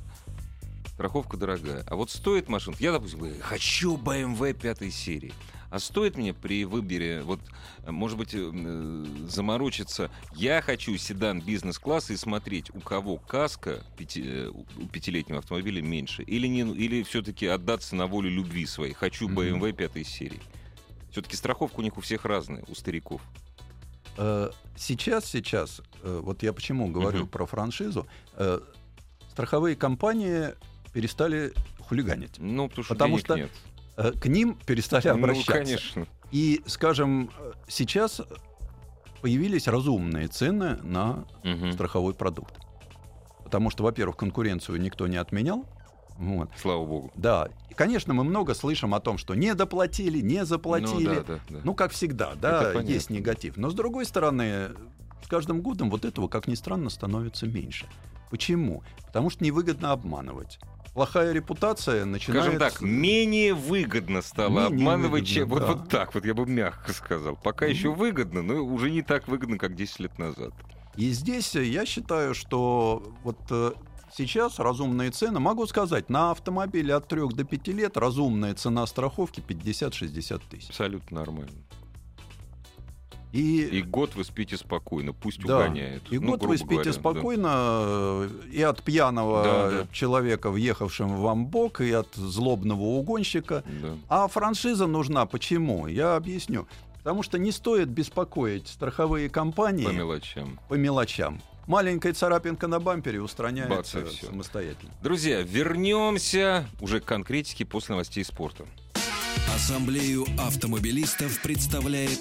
[0.95, 1.85] Страховка дорогая.
[1.89, 2.77] А вот стоит машина...
[2.79, 5.33] Я, допустим, говорю, хочу BMW пятой серии.
[5.71, 7.41] А стоит мне при выборе, вот,
[7.85, 14.49] может быть, э, заморочиться, я хочу седан бизнес-класса и смотреть, у кого каска пяти, э,
[14.51, 18.93] у пятилетнего автомобиля меньше, или, не, или все-таки отдаться на волю любви своей.
[18.95, 20.41] Хочу BMW пятой серии.
[21.11, 23.21] Все-таки страховка у них у всех разная, у стариков.
[24.17, 27.29] Э, сейчас, сейчас, вот я почему говорю Мгм.
[27.29, 28.61] про франшизу, э,
[29.33, 30.55] страховые компании
[30.95, 31.53] перестали
[31.89, 32.37] хулиганить.
[32.39, 33.51] Ну, потому что Потому что нет.
[33.97, 35.53] Э, К ним перестали Ну, обращаться.
[35.53, 36.07] конечно.
[36.31, 37.31] И, скажем,
[37.69, 38.23] сейчас
[39.21, 41.73] появились разумные цены на Мгм.
[41.73, 42.55] страховой продукт.
[43.45, 45.67] Потому что, во-первых, конкуренцию никто не отменял.
[46.19, 46.49] Вот.
[46.57, 47.13] Слава богу.
[47.17, 47.49] Да.
[47.71, 51.09] И, конечно, мы много слышим о том, что не доплатили, не заплатили.
[51.09, 51.61] Ну, да, да, да.
[51.65, 53.57] Ну, как всегда, да, есть негатив.
[53.57, 54.71] Но с другой стороны,
[55.25, 57.87] с каждым годом вот этого, как ни странно, становится меньше.
[58.31, 58.83] Почему?
[59.07, 60.59] Потому что невыгодно обманывать.
[60.95, 62.45] Плохая репутация начинает...
[62.45, 65.49] Скажем так, менее выгодно стало Менее обманывать, выгодно, чем...
[65.49, 65.67] Вот, да.
[65.67, 67.37] вот так вот, я бы мягко сказал.
[67.37, 70.55] Пока еще выгодно, но уже не так выгодно, как 10 лет назад.
[70.97, 73.73] И здесь э, я считаю, что вот э,
[74.17, 79.41] сейчас разумные цены, могу сказать, на автомобиле от 3 до 5 лет разумная цена страховки
[79.41, 80.69] 50-60 тысяч.
[80.69, 81.53] Абсолютно нормально.
[83.35, 86.03] И, И год вы спите спокойно, пусть да, угоняет.
[86.13, 86.99] и Ну, год вы спите говоря, да.
[86.99, 89.87] спокойно э, и от пьяного Да, да.
[89.93, 93.65] человека, въехавшим вам в бок, и от злобного угонщика.
[93.83, 93.97] Да.
[94.09, 95.27] А франшиза нужна.
[95.27, 95.89] Почему?
[95.89, 96.69] Я объясню.
[96.99, 100.61] Потому что не стоит беспокоить страховые компании По мелочам.
[100.69, 101.43] по мелочам.
[101.67, 104.27] Маленькая царапинка на бампере Бац, устраняется и всё.
[104.27, 104.93] самостоятельно.
[105.03, 108.65] Друзья, вернемся уже к конкретике после новостей спорта.
[109.55, 112.21] Ассамблею автомобилистов представляет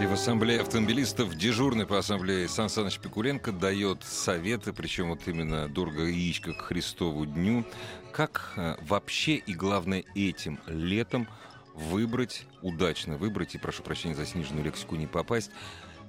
[0.00, 5.68] И в ассамблее автомобилистов дежурный по ассамблее Сан Саныч Пикуленко дает советы, причем вот именно
[5.68, 7.64] дорого яичко к Христову дню,
[8.12, 11.28] как э, вообще и главное этим летом
[11.74, 15.52] выбрать, удачно выбрать, и прошу прощения за сниженную лексику не попасть,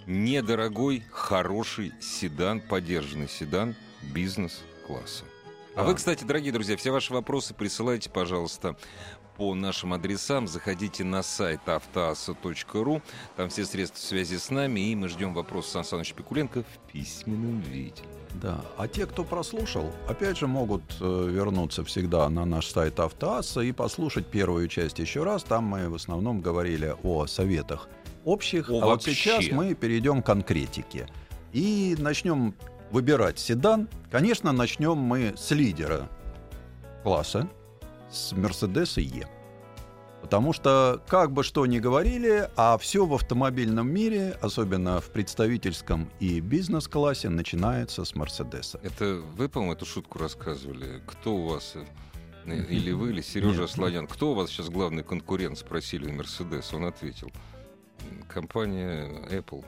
[0.07, 5.25] недорогой, хороший седан, поддержанный седан бизнес-класса.
[5.75, 5.83] А Да.
[5.83, 8.75] вы, кстати, дорогие друзья, все ваши вопросы присылайте, пожалуйста,
[9.37, 10.47] по нашим адресам.
[10.47, 13.01] Заходите на сайт автоаса.ру.
[13.35, 14.91] Там все средства связи с нами.
[14.91, 18.03] И мы ждем вопрос Сан Саныч Пикуленко в письменном виде.
[18.41, 18.61] Да.
[18.77, 23.71] А те, кто прослушал, опять же могут э, вернуться всегда на наш сайт Автоасса и
[23.71, 25.43] послушать первую часть еще раз.
[25.43, 27.87] Там мы в основном говорили о советах
[28.25, 28.69] общих.
[28.69, 29.13] О а вот вообще.
[29.13, 31.07] сейчас мы перейдем к конкретике.
[31.51, 32.55] И начнем
[32.91, 33.87] выбирать седан.
[34.11, 36.09] Конечно, начнем мы с лидера
[37.03, 37.49] класса,
[38.13, 39.27] с Mercedes E.
[40.21, 46.09] Потому что, как бы что ни говорили, а все в автомобильном мире, особенно в представительском
[46.21, 48.79] и бизнес-классе, начинается с Мерседеса.
[48.83, 51.01] Это вы, по-моему, эту шутку рассказывали.
[51.05, 51.73] Кто у вас,
[52.45, 53.67] э, или вы, или Сережа.
[53.67, 56.73] Слонян, кто у вас сейчас главный конкурент, спросили у Мерседес.
[56.73, 57.29] Он ответил,
[58.29, 59.65] компания Apple.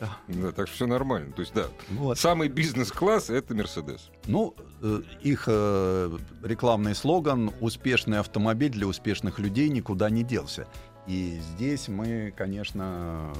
[0.00, 0.16] Да.
[0.28, 1.32] Да, так что все нормально.
[1.32, 2.18] То есть, да, Вот.
[2.18, 4.10] самый бизнес-класс— это Мерседес.
[4.26, 10.66] Ну, э, их э, рекламный слоган «Успешный автомобиль для успешных людей никуда не делся».
[11.06, 13.32] И здесь мы, конечно,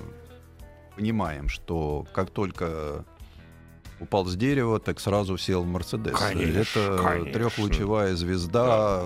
[0.95, 3.05] понимаем, что как только
[4.01, 6.17] упал с дерева, так сразу сел в Мерседес.
[6.19, 7.33] Конечно, Это конечно.
[7.33, 9.05] трехлучевая звезда,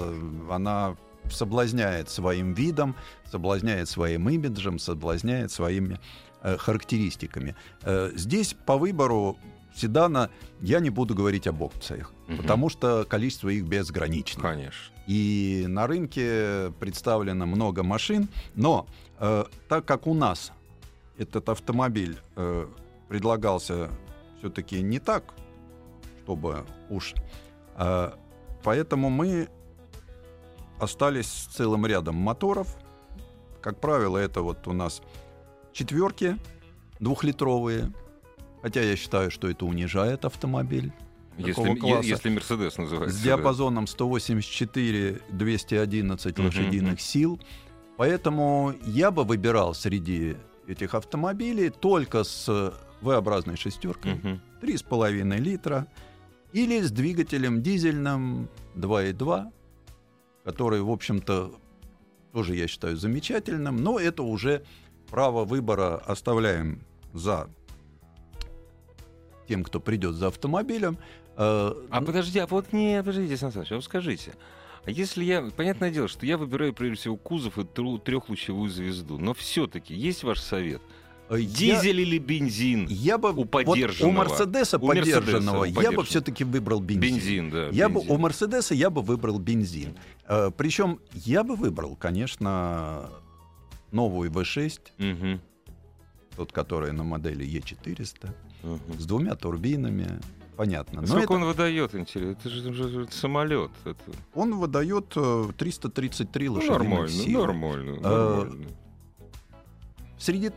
[0.50, 0.96] она
[1.30, 6.00] соблазняет своим видом, соблазняет своим имиджем, соблазняет своими
[6.42, 7.54] э, характеристиками.
[7.82, 9.36] Э, здесь по выбору
[9.74, 12.38] седана я не буду говорить об опциях, Мгм.
[12.38, 14.42] потому что количество их безгранично.
[14.42, 14.94] Конечно.
[15.06, 18.86] И на рынке представлено много машин, но
[19.18, 20.52] э, так как у нас
[21.18, 22.66] этот автомобиль э,
[23.08, 23.90] предлагался
[24.38, 25.34] все-таки не так,
[26.22, 27.14] чтобы уж,
[27.76, 28.12] э,
[28.62, 29.48] поэтому мы
[30.78, 32.76] остались с целым рядом моторов.
[33.60, 35.02] Как правило, это вот у нас
[35.72, 36.36] четверки
[36.98, 37.92] двухлитровые,
[38.62, 40.92] хотя я считаю, что это унижает автомобиль.
[41.38, 42.06] Если, класса.
[42.06, 43.16] если Мерседес называется.
[43.16, 46.98] С диапазоном 184-211 Мгм, лошадиных мгм.
[46.98, 47.40] сил.
[47.96, 54.40] Поэтому я бы выбирал среди этих автомобилей только с V-образной шестеркой, Мгм.
[54.60, 55.86] 3,5 литра,
[56.52, 59.50] или с двигателем дизельным 2,2,
[60.44, 61.54] который, в общем-то,
[62.32, 64.62] тоже я считаю замечательным, но это уже
[65.10, 66.80] право выбора оставляем
[67.12, 67.48] за
[69.48, 70.96] тем, кто придет за автомобилем.
[71.36, 74.32] Э, А подожди, а вот не, подождите, Сан Саныч, а вот скажите,
[74.84, 79.34] а если я, понятное дело, что я выбираю прежде всего кузов и трехлучевую звезду, но
[79.34, 80.80] все-таки есть ваш совет?
[81.28, 82.86] э, я- Дизель или бензин?
[82.88, 84.08] Я бы У вот подержанного.
[84.12, 87.00] у Мерседеса У у я бы все-таки выбрал бензин.
[87.14, 87.68] Бензин, да.
[87.68, 88.10] Я бы бензин.
[88.12, 89.96] у Мерседеса я бы выбрал бензин.
[90.26, 93.10] Э, причем я бы выбрал, конечно,
[93.92, 95.40] новую V6, Мгм,
[96.36, 98.30] тот, который на модели E400,
[98.62, 98.80] мгм.
[98.98, 100.20] с двумя турбинами.
[100.56, 101.00] Понятно.
[101.00, 102.32] Но Сколько это- он выдает, интересно?
[102.38, 103.70] Это же, это же самолет.
[103.84, 103.96] Это...
[104.34, 107.46] он выдает э, 333 Ну, лошадиных нормально, силы.
[107.46, 108.66] нормально, Э, нормально.
[110.18, 110.50] Среди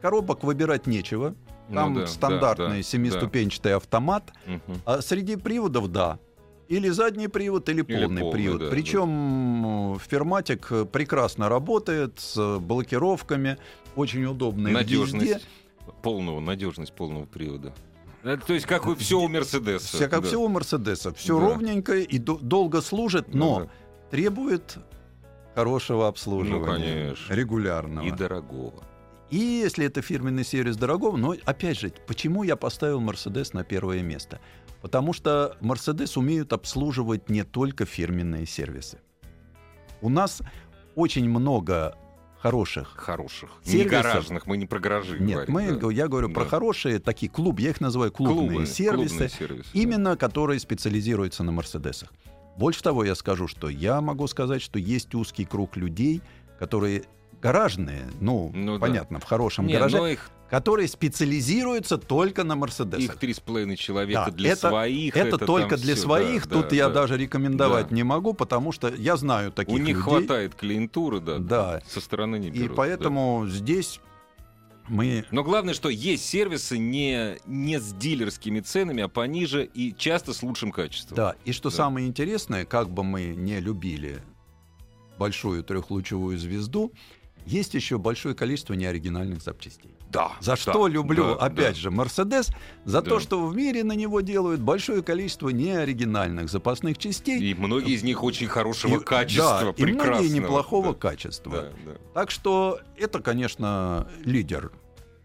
[0.00, 1.34] коробок выбирать нечего.
[1.68, 4.32] Ну Там да, да, стандартный да, семиступенчатый автомат.
[4.46, 4.80] Мгм.
[4.84, 6.18] А среди приводов, да.
[6.70, 8.60] Или задний привод, или Или полный, полный, привод.
[8.60, 13.58] да, Причем Ферматик э, прекрасно работает с блокировками,
[13.96, 15.40] очень удобный Надежность везде.
[16.02, 17.74] полного, надежность полного привода.
[18.22, 19.84] Это, то есть как все у Мерседеса.
[19.96, 20.28] Все как да.
[20.28, 21.12] все у Мерседеса.
[21.12, 21.46] Все Да.
[21.48, 23.68] ровненько и до- долго служит, Да, но да.
[24.12, 24.78] требует
[25.56, 26.60] хорошего обслуживания.
[26.60, 27.34] Ну, конечно.
[27.34, 28.06] Регулярного.
[28.06, 28.84] И дорогого.
[29.30, 34.02] И если это фирменный сервис дорогого, но опять же, почему я поставил Mercedes на первое
[34.02, 34.40] место?
[34.82, 38.98] Потому что Mercedes умеют обслуживать не только фирменные сервисы.
[40.00, 40.40] У нас
[40.94, 41.96] очень много
[42.38, 42.94] хороших.
[42.96, 43.50] Хороших.
[43.66, 43.90] Не Сервисов.
[44.02, 45.52] гаражных, мы не про гаражи Нет, говорим.
[45.54, 45.90] мы, да.
[45.92, 46.50] я говорю про Да.
[46.50, 49.78] хорошие такие клуб, я их называю клубные Клубы, сервисы, клубные сервисы, да.
[49.78, 52.10] именно которые специализируются на Мерседесах.
[52.56, 56.22] Больше того, я скажу, что я могу сказать, что есть узкий круг людей,
[56.58, 57.04] которые
[57.42, 58.78] гаражные, ну, Ну да.
[58.80, 63.02] понятно, в хорошем Не, гараже, их, которые специализируются только на Мерседесах.
[63.14, 65.16] их три с половиной человека Да, для это- своих.
[65.16, 66.94] Это, только там для всё, своих, да, тут да, я да.
[66.94, 67.94] даже рекомендовать Да.
[67.96, 70.02] не могу, потому что я знаю таких У них людей.
[70.02, 71.38] хватает клиентуры, да.
[71.38, 71.82] Да.
[71.88, 72.68] Со стороны не И берут.
[72.70, 72.74] да.
[72.76, 74.00] поэтому здесь
[74.88, 80.34] мы Но главное, что есть сервисы не, не с дилерскими ценами, а пониже и часто
[80.34, 81.14] с лучшим качеством.
[81.16, 81.76] Да, и что Да.
[81.76, 84.20] самое интересное, как бы мы не любили
[85.16, 86.92] большую трехлучевую звезду,
[87.50, 89.90] есть еще большое количество неоригинальных запчастей.
[90.10, 91.80] Да, За да, что люблю, да, опять да.
[91.80, 92.48] же, Мерседес,
[92.84, 93.10] за Да.
[93.10, 97.40] то, что в мире на него делают большое количество неоригинальных запасных частей.
[97.50, 101.52] И многие из них очень хорошего И- качества, да, и многие неплохого Да, качества.
[101.52, 101.98] да, да.
[102.14, 104.70] Так что это, конечно, лидер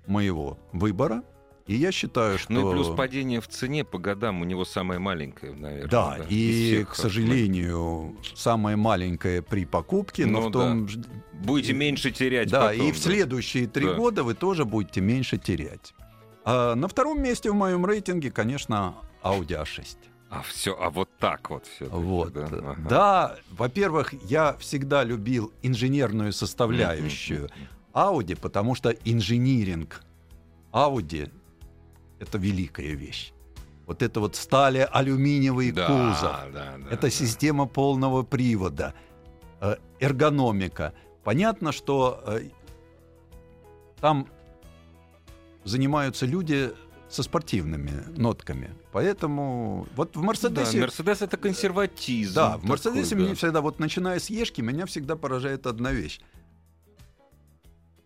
[0.08, 1.24] моего выбора.
[1.68, 2.54] И я считаю, что...
[2.54, 5.90] Ну и плюс падение в цене по годам у него самое маленькое, наверное.
[5.90, 10.84] Да, из и, всех к сожалению, самое маленькое при покупке, но Ну в том...
[10.86, 11.22] автомобилей.
[11.34, 13.94] Будете меньше терять Да, потом, и в следующие три Да.
[13.96, 15.96] года вы тоже будете меньше терять.
[16.44, 19.98] А на втором месте в моем рейтинге, конечно, Audi A6.
[20.30, 21.86] А все, а вот так вот все.
[21.90, 22.34] Вот.
[22.34, 23.40] Да, Да, ага.
[23.52, 27.50] во-первых, я всегда любил инженерную составляющую
[27.94, 30.04] Audi, потому что инжиниринг
[30.72, 31.32] Audi—
[32.20, 33.32] это великая вещь.
[33.86, 36.54] Вот это вот стали алюминиевый Да, кузов.
[36.54, 37.10] да, да, Это да.
[37.10, 38.94] система полного привода,
[39.62, 40.94] э, эргономика.
[41.24, 42.50] Понятно, что э,
[44.02, 44.28] там
[45.64, 46.72] занимаются люди
[47.10, 48.74] со спортивными нотками.
[48.92, 50.80] Поэтому вот в Да, Мерседесе...
[50.82, 52.34] Мерседес это консерватизм.
[52.34, 53.22] Да, в Мерседесе да.
[53.22, 56.20] мне всегда, вот начиная с Ешки, меня всегда поражает одна вещь.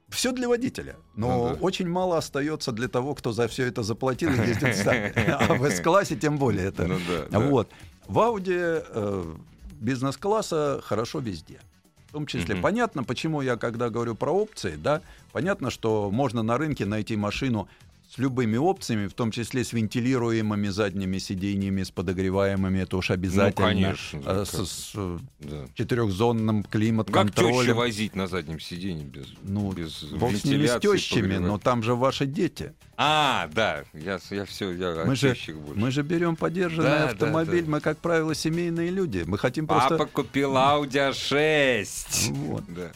[0.10, 1.62] Все для водителя, но Ну да.
[1.62, 5.14] очень мало остается для того, кто за все это заплатил и ездит сами.
[5.30, 6.88] А в С-классе тем более это.
[6.88, 7.40] Ну да, да.
[7.40, 7.70] Вот.
[8.08, 9.36] В Ауди э,
[9.80, 11.60] бизнес-класса хорошо везде.
[12.08, 12.64] В том числе Мгм.
[12.64, 17.68] понятно, почему я, когда говорю про опции, да, понятно, что можно на рынке найти машину
[18.10, 23.68] с любыми опциями, в том числе с вентилируемыми задними сиденьями, с подогреваемыми, это уж обязательно.
[23.68, 24.92] конечно, э, да, с, как- с,
[25.40, 25.68] Да.
[25.76, 27.76] четырехзонным Как климат-контролем.
[27.76, 32.26] возить на заднем сиденье без, Ну, без с ними с тещами, но там же ваши
[32.26, 32.74] дети.
[32.98, 35.56] А, да, я, я все, я Мы же, больше.
[35.76, 37.72] мы же берем подержанный Да, да, автомобиль, да.
[37.72, 39.24] мы, как правило, семейные люди.
[39.26, 39.98] Мы хотим просто...
[39.98, 42.34] Папа купил Audi A6.
[42.34, 42.64] Вот.
[42.68, 42.92] Да.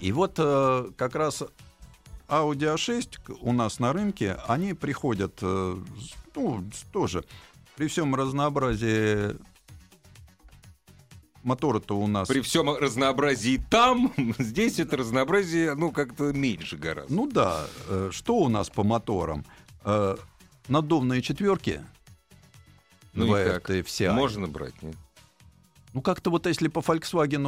[0.00, 1.42] И вот э, как раз
[2.28, 5.76] Audi A6 к- у нас на рынке, они приходят, э,
[6.34, 7.24] ну, тоже,
[7.76, 9.36] при всем разнообразии
[11.42, 12.28] мотора-то у нас...
[12.28, 17.12] При всем разнообразии там, здесь это разнообразие, ну, как-то меньше гораздо.
[17.12, 19.44] Ну да, э, что у нас по моторам?
[19.84, 20.16] Э,
[20.68, 21.84] надувные четверки,
[23.12, 23.68] Ну и как?
[23.70, 24.12] VRT все.
[24.12, 24.96] Можно брать, нет?
[25.94, 27.38] Ну, как-то вот если по Volkswagen...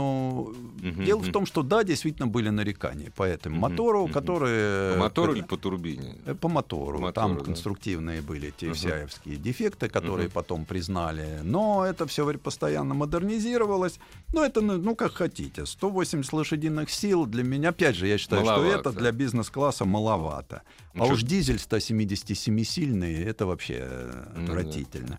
[0.80, 1.32] Мгм, Дело в мгм.
[1.32, 4.12] том, что да, действительно были нарекания по этому Мгм, мотору, мгм.
[4.12, 4.92] которые...
[4.94, 6.16] По мотору э, или по турбине?
[6.26, 7.00] Э, По мотору.
[7.00, 7.44] По Там мотору, да.
[7.46, 10.32] конструктивные были те всяевские дефекты, которые Мгм.
[10.34, 11.40] потом признали.
[11.42, 13.98] Но это все постоянно модернизировалось.
[14.32, 15.66] Ну, это, ну, ну, как хотите.
[15.66, 18.90] 180 лошадиных сил для меня, опять же, я считаю, что Маловато.
[18.90, 20.62] это для бизнес-класса маловато.
[20.94, 24.52] Ну, а чё- уж дизель 177-сильный, это вообще э, Ну да.
[24.52, 25.18] отвратительно.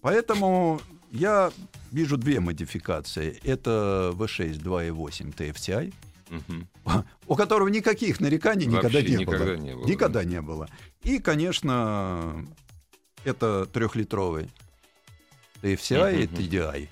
[0.00, 0.80] Поэтому
[1.14, 1.52] я
[1.92, 3.40] вижу две модификации.
[3.44, 5.94] Это V6 2.8 TFCI,
[6.30, 6.66] Мгм.
[7.26, 9.56] у которого никаких нареканий никогда не никогда было.
[9.56, 10.68] не было, Никогда не было.
[11.02, 12.44] И, конечно,
[13.24, 14.50] это трехлитровый
[15.62, 16.42] TFCI и Мгм, мгм.
[16.42, 16.88] TDI.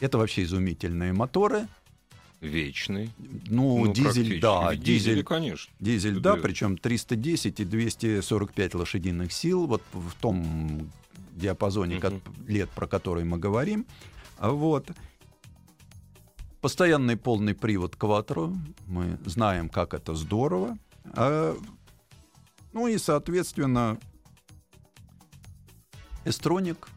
[0.00, 1.66] Это вообще изумительные моторы.
[2.40, 3.10] Вечный.
[3.48, 4.40] Ну, дизель, практически.
[4.40, 5.72] да, дизель, дизели, конечно.
[5.78, 6.36] дизель, Да.
[6.36, 10.90] да, причем 310 и 245 лошадиных сил, вот в том
[11.40, 13.86] диапазоне кот- лет, про который мы говорим.
[14.38, 14.90] А Вот.
[16.60, 18.54] Постоянный полный привод Quattro.
[18.86, 20.76] Мы знаем, как это здорово.
[21.14, 21.56] А,
[22.72, 23.98] ну и, соответственно,
[26.24, 26.88] Эстроник.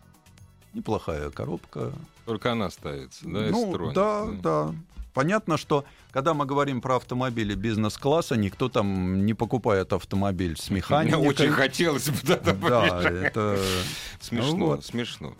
[0.73, 1.93] Неплохая коробка.
[2.25, 4.75] Только она ставится, да, ну, Эстроник, да, да.
[5.13, 10.77] Понятно, что когда мы говорим про автомобили бизнес-класса, никто там не покупает автомобиль с Мне
[10.77, 11.19] механикой.
[11.27, 13.23] очень хотелось бы туда Да, приезжать.
[13.25, 13.59] это...
[14.19, 14.85] Смешно, Вот.
[14.85, 15.33] смешно.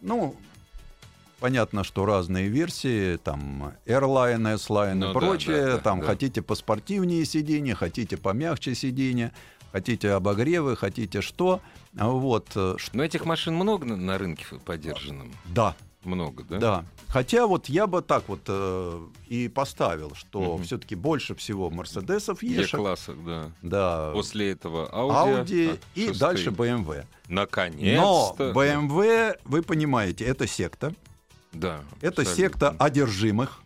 [0.00, 0.36] Ну,
[1.40, 5.56] понятно, что разные версии, там Airline, S-Line Ну и прочее.
[5.66, 6.06] да, да, там да.
[6.06, 9.32] хотите поспортивнее сиденья, хотите помягче сиденья,
[9.72, 11.60] хотите обогревы, хотите что.
[11.94, 12.54] Вот,
[12.92, 15.32] Но этих машин много на, на рынке поддержанном?
[15.46, 16.58] да, Много, да?
[16.58, 16.84] да.
[17.08, 20.64] Хотя вот я бы так вот э, и поставил, что Мгм.
[20.64, 22.74] все-таки больше всего Мерседесов ешек.
[22.74, 23.52] Е-классах, да.
[23.60, 24.10] Да.
[24.14, 27.04] После этого Audi, Audi а, и дальше BMW.
[27.28, 28.52] Но Наконец-то.
[28.52, 30.94] BMW, вы понимаете, это секта.
[31.52, 31.80] Да.
[32.00, 32.34] Это абсолютно.
[32.34, 33.60] секта одержимых.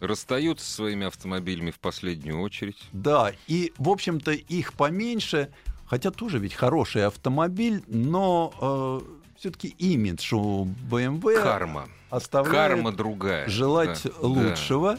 [0.00, 2.78] Расстаются со своими автомобилями в последнюю очередь.
[2.92, 5.50] Да, и, в общем-то, их поменьше,
[5.86, 9.02] хотя тоже ведь хороший автомобиль, но
[9.40, 11.88] все-таки имидж у BMW Карма.
[12.10, 13.48] оставляет Карма другая.
[13.48, 14.92] желать Да, лучшего.
[14.96, 14.98] да.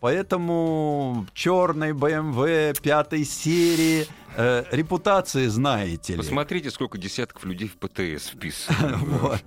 [0.00, 6.18] Поэтому черный BMW пятой серии э, репутации знаете ли.
[6.18, 8.96] Посмотрите, сколько десятков людей в ПТС вписано.
[9.04, 9.44] Вот.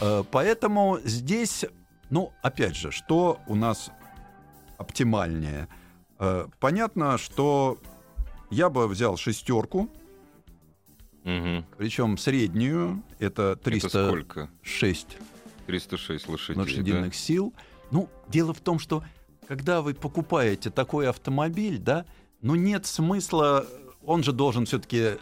[0.00, 1.64] Э, Поэтому здесь,
[2.10, 3.90] ну, опять же, что у нас
[4.78, 5.66] оптимальнее?
[6.20, 7.78] Э, Понятно, что
[8.50, 9.90] я бы взял шестерку,
[11.24, 11.64] Мгм.
[11.78, 14.50] причем среднюю, это Это 306 сколько?
[15.66, 17.16] 306 лошадей, лошадиных да?
[17.16, 17.54] сил.
[17.90, 19.02] Ну, дело в том, что
[19.48, 22.04] когда вы покупаете такой автомобиль, да,
[22.42, 23.66] ну нет смысла,
[24.04, 25.12] он же должен все-таки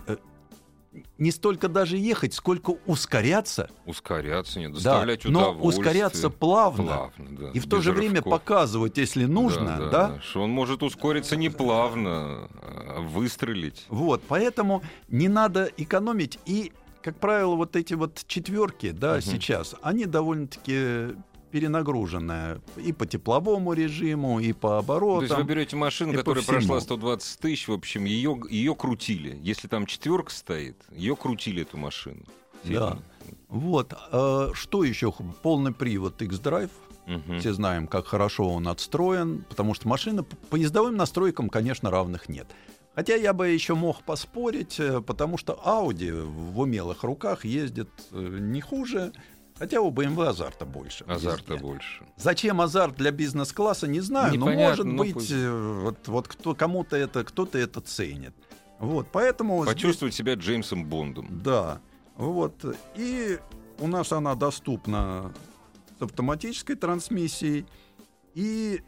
[1.19, 3.71] не столько даже ехать, сколько ускоряться.
[3.87, 5.69] Ускоряться, Да, доставлять но удовольствие.
[5.87, 6.85] ускоряться плавно.
[6.85, 7.51] Плавно, да.
[7.51, 8.33] И в то же время рывков.
[8.33, 13.87] показывать, если нужно, да, Что он может ускориться не плавно, а выстрелить.
[13.89, 16.39] Вот, поэтому не надо экономить.
[16.45, 19.23] И, как правило, вот эти вот четверки, да, Мгм.
[19.23, 21.17] сейчас, они довольно-таки
[21.53, 25.47] перенагруженные и по тепловому режиму, и по То есть вы оборотам.
[25.47, 29.39] берете машину, которая прошла 120 тысяч, в общем, ее, ее крутили.
[29.43, 32.25] Если там четверка стоит, ее крутили эту машину.
[32.65, 32.99] Да.
[33.49, 33.93] Вот.
[34.11, 35.13] а что еще?
[35.43, 36.71] Полный привод X-Drive.
[37.07, 37.41] Мгм.
[37.41, 42.47] Все знаем, как хорошо он отстроен, потому что машина по ездовым настройкам, конечно, равных нет.
[42.95, 48.39] Хотя я бы еще мог поспорить, э, потому что Audi в умелых руках ездит э,
[48.41, 49.13] не хуже,
[49.63, 51.05] хотя у BMW азарта больше.
[51.05, 52.05] Азарта больше.
[52.17, 55.31] Зачем азарт для бизнес-класса, не знаю, но Непонятно, может ну быть, пусть.
[55.31, 58.35] э, вот, вот кто, кому-то это, кто-то это ценит.
[58.81, 61.29] Вот, поэтому здесь- Почувствовать себя Джеймсом Бондом.
[61.45, 61.81] да,
[62.17, 62.55] вот.
[62.97, 63.39] И
[63.79, 65.33] у нас она доступна
[66.01, 67.65] с автоматической трансмиссией.
[68.35, 68.83] И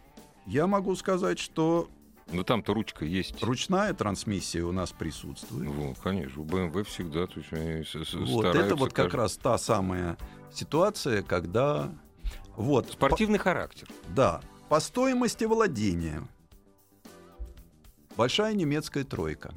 [0.47, 1.89] я могу сказать, что
[2.33, 3.43] Ну там-то ручка есть.
[3.43, 5.65] ручная трансмиссия у нас присутствует.
[5.65, 7.85] Ну, конечно, у BMW всегда то есть они
[8.25, 10.17] Вот, стараются это вот как каждый- раз та самая
[10.53, 11.93] ситуация, когда...
[12.57, 13.89] Вот, Спортивный характер.
[13.89, 16.27] по- да, по стоимости владения
[18.17, 19.53] большая немецкая тройка.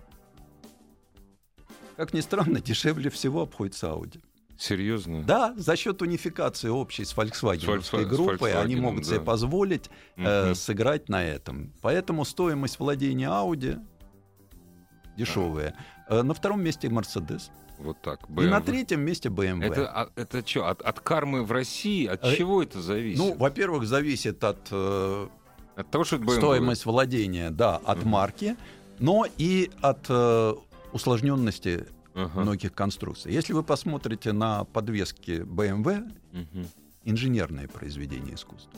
[1.95, 4.21] Как ни странно, дешевле всего обходится Audi.
[4.57, 5.23] Серьезно?
[5.23, 9.23] Да, за счет унификации общей с Volkswagen, С Volkswagen- с группой они могут себе да.
[9.25, 10.55] позволить э, Мгм.
[10.55, 11.73] сыграть на этом.
[11.81, 13.79] Поэтому стоимость владения Audi
[15.17, 15.75] дешевая.
[16.09, 17.49] Э, на втором месте Mercedes.
[17.79, 18.21] Вот так.
[18.29, 18.63] И на BMW.
[18.65, 19.63] третьем месте BMW.
[19.63, 22.07] Это, а- это что, от, от кармы в России?
[22.07, 23.19] От Э, чего это зависит?
[23.19, 25.27] Ну, во-первых, зависит от э,
[25.75, 26.37] от того, что это BMW.
[26.37, 28.09] стоимость владения, да, от Мгм.
[28.09, 28.55] марки,
[28.97, 30.53] но и от э,
[30.91, 31.85] усложненности
[32.17, 32.41] Ага.
[32.41, 33.31] многих конструкций.
[33.31, 36.67] Если вы посмотрите на подвески BMW, Мгм.
[37.05, 38.71] инженерное произведение искусства.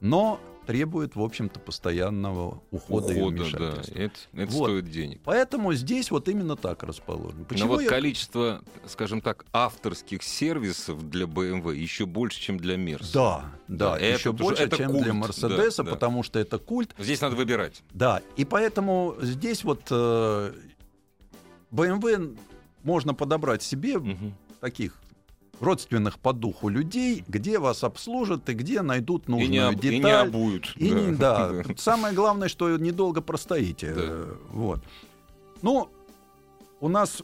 [0.00, 3.42] Но требует, в общем-то, постоянного ухода, и Ухода, да.
[3.42, 3.98] вмешательства.
[3.98, 4.68] Это, это Вот.
[4.68, 5.20] стоит денег.
[5.24, 7.40] Поэтому здесь вот именно так расположено.
[7.40, 12.76] Но Почему вот я- количество, скажем так, авторских сервисов для BMW еще больше, чем для
[12.76, 13.10] Mercedes.
[13.12, 15.94] Да, да, Да, еще больше, это чем культ, для Мерседеса, да, да.
[15.96, 16.94] потому что это культ.
[16.98, 17.82] Здесь надо выбирать.
[17.92, 20.52] Да, и поэтому здесь вот э,
[21.72, 22.38] BMW
[22.82, 24.34] можно подобрать себе Мгм.
[24.60, 24.94] таких
[25.60, 29.88] родственных по духу людей, где вас обслужат и где найдут И не, нужную об- и
[29.90, 30.28] не деталь.
[30.28, 30.72] обуют.
[30.76, 31.52] И не- да.
[31.76, 33.92] Самое главное, что недолго простоите.
[33.94, 34.26] Да.
[34.52, 34.80] Вот.
[35.62, 35.90] Ну,
[36.80, 37.22] у нас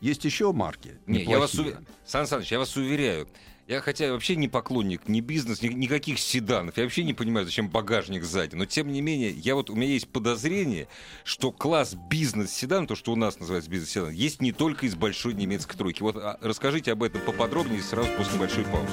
[0.00, 0.98] есть еще марки.
[1.06, 1.76] Не, я вас уве-
[2.06, 3.28] Сан Саныч, я вас уверяю,
[3.70, 7.68] я хотя вообще не поклонник ни бизнес, ни, никаких седанов, я вообще не понимаю, зачем
[7.68, 10.88] багажник сзади, но тем не менее, я вот, у меня есть подозрение,
[11.22, 15.76] что класс бизнес-седан, то, что у нас называется бизнес-седан, есть не только из большой немецкой
[15.76, 16.02] тройки.
[16.02, 18.92] Вот а, расскажите об этом поподробнее сразу после большой паузы.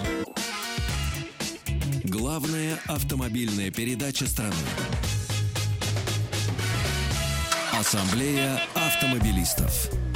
[2.03, 4.53] Главная автомобильная передача страны.
[7.73, 10.06] Ассамблея автомобилистов.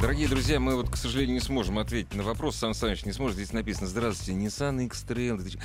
[0.00, 2.56] Дорогие друзья, мы вот, к сожалению, не сможем ответить на вопрос.
[2.56, 3.36] Сан Саныч не сможет.
[3.36, 5.58] Здесь написано «Здравствуйте, Nissan X-Trail».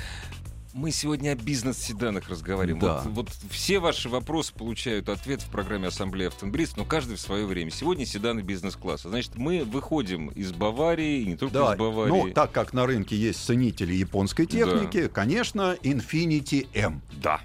[0.72, 2.80] Мы сегодня о бизнес-седанах разговариваем.
[2.80, 3.02] Да.
[3.04, 7.46] Вот, вот все ваши вопросы получают ответ в программе Ассамблея автомобилистов, но каждый в свое
[7.46, 7.70] время.
[7.70, 9.08] Сегодня седаны бизнес-класса.
[9.08, 12.10] Значит, мы выходим из Баварии, и не только Да, из Баварии.
[12.10, 17.02] ну, так как на рынке есть ценители японской техники, конечно, Infinity M.
[17.22, 17.40] Да.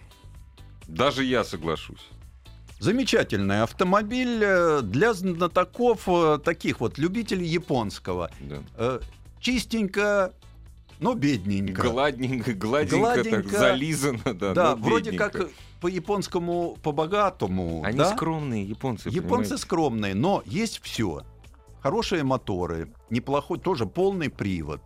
[0.88, 2.08] Даже я соглашусь.
[2.80, 8.32] Замечательный автомобиль э, для знатоков э, таких вот любителей японского.
[8.40, 8.62] Да.
[8.78, 9.00] Э,
[9.42, 10.34] Чистенько,
[11.02, 11.82] но бедненько.
[11.82, 13.58] Гладненько, гладенько, так, Гладенько.
[13.58, 14.34] зализано.
[14.34, 15.50] Да, да, вроде как
[15.82, 17.84] по-японскому, по-богатому.
[17.84, 18.16] Они да?
[18.16, 19.10] скромные, японцы.
[19.10, 19.58] Японцы понимаете?
[19.58, 21.24] скромные, но есть все.
[21.82, 24.82] Хорошие моторы, неплохой, тоже полный привод.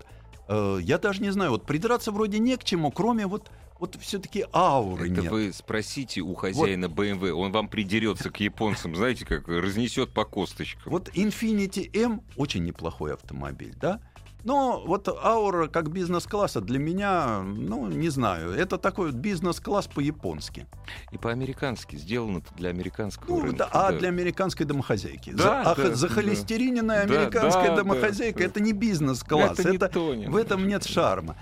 [0.49, 3.49] Я даже не знаю, вот придраться вроде не к чему, кроме вот,
[3.83, 5.31] вот все-таки ауры Это нет.
[5.31, 10.89] вы спросите у хозяина BMW, он вам придерется к японцам, знаете, как разнесет по косточкам.
[10.89, 13.99] Вот Infinity M очень неплохой автомобиль, да?
[14.45, 20.65] Но вот аура как бизнес-класса для меня, ну, не знаю, это такой вот бизнес-класс по-японски.
[21.13, 23.57] И по-американски сделано это для американского Ну, рынка.
[23.59, 23.99] да, а да.
[23.99, 25.29] для американской домохозяйки.
[25.31, 27.13] Да, За- а да, х- захолестериненная да.
[27.21, 28.45] американская Да, домохозяйка да.
[28.45, 29.59] это не бизнес-класс.
[29.59, 31.37] Это не это- то, не в этом нет шарма.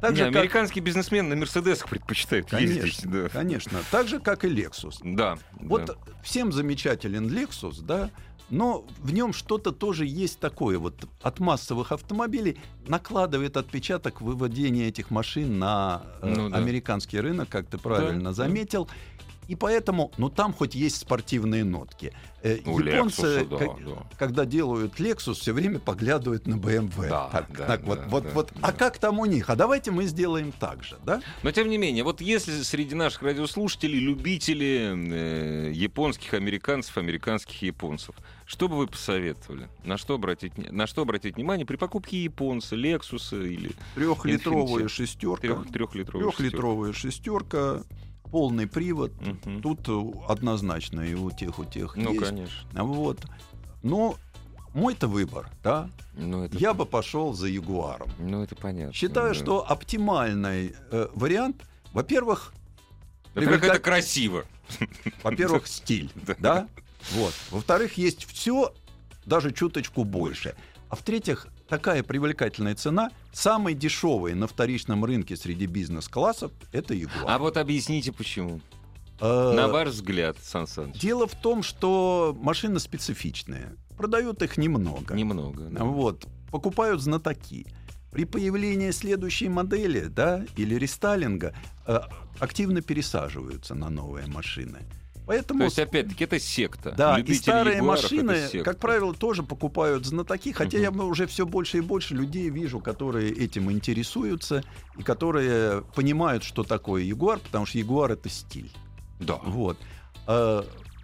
[0.00, 2.80] Так Не, же, как, американский бизнесмен на Мерседесах предпочитает ездить.
[2.80, 3.28] конечно, Да.
[3.30, 4.96] конечно, так же, как и Lexus.
[5.02, 5.38] Да.
[5.52, 5.94] Вот да.
[6.22, 8.10] всем замечателен Lexus, да,
[8.50, 10.78] но в нем что-то тоже есть такое.
[10.78, 16.56] Вот от массовых автомобилей накладывает отпечаток выводения этих машин на э, Ну да.
[16.58, 18.32] американский рынок, как ты правильно да.
[18.32, 18.88] заметил.
[19.48, 22.12] И поэтому, ну там хоть есть спортивные нотки.
[22.42, 24.06] Э, У японцы, Lexus, да, как- да.
[24.18, 27.08] когда делают Lexus, все время поглядывают на BMW.
[27.08, 28.52] Да, Так, да, так да, вот, вот, да, вот.
[28.54, 28.60] да.
[28.62, 29.48] А как там у них?
[29.50, 31.22] А давайте мы сделаем так же, да?
[31.42, 34.92] Но тем не менее, вот если среди наших радиослушателей любители
[35.68, 38.14] э, японских американцев, американских японцев,
[38.46, 39.68] что бы вы посоветовали?
[39.84, 45.40] На что обратить, на что обратить внимание при покупке японца, Лексуса или Трехлитровая шестерка.
[45.48, 47.82] трех, трехлитрового Трехлитровая шестерка,
[48.30, 49.12] полный привод.
[49.20, 49.62] Мгм.
[49.62, 52.24] Тут э, однозначно и у тех, у тех Ну, есть.
[52.24, 52.84] конечно.
[52.84, 53.20] Вот.
[53.82, 54.16] Но
[54.74, 55.90] мой-то выбор, да.
[56.14, 58.08] Ну, это, Я бы пошел за Ягуаром.
[58.18, 58.92] ну, это понятно.
[58.92, 59.34] Считаю, да.
[59.34, 61.62] что оптимальный э, вариант,
[61.92, 62.52] во-первых,
[63.34, 64.44] Во-первых, привлекать- это красиво.
[65.22, 66.68] во-первых, стиль, да.
[67.12, 67.32] Вот.
[67.50, 68.74] Во-вторых, есть все,
[69.24, 70.54] даже чуточку больше.
[70.88, 77.24] А в-третьих, такая привлекательная цена, самый дешевый на вторичном рынке среди бизнес-классов, это Ягуар.
[77.26, 78.60] А вот объясните, почему.
[79.20, 80.98] Э, На ваш взгляд, Сан Саныч.
[81.00, 83.76] Дело в том, что машины специфичные.
[83.96, 85.14] Продают их немного.
[85.14, 85.64] Немного.
[85.70, 85.84] да.
[85.84, 86.26] Вот.
[86.50, 87.66] Покупают знатоки.
[88.12, 91.54] При появлении следующей модели, да, или рестайлинга,
[91.86, 92.00] э,
[92.38, 94.80] активно пересаживаются на новые машины.
[95.26, 96.92] Поэтому То есть, опять-таки, это секта.
[96.96, 100.98] да, и Любители старые Ягуаров— машины, как правило, тоже покупают знатоки, хотя Мгм.
[101.00, 104.62] я уже все больше и больше людей вижу, которые этим интересуются
[104.96, 108.70] и которые понимают, что такое Ягуар, потому что Ягуар это стиль.
[109.20, 109.40] Да.
[109.44, 109.76] Вот.
[110.28, 110.62] Э,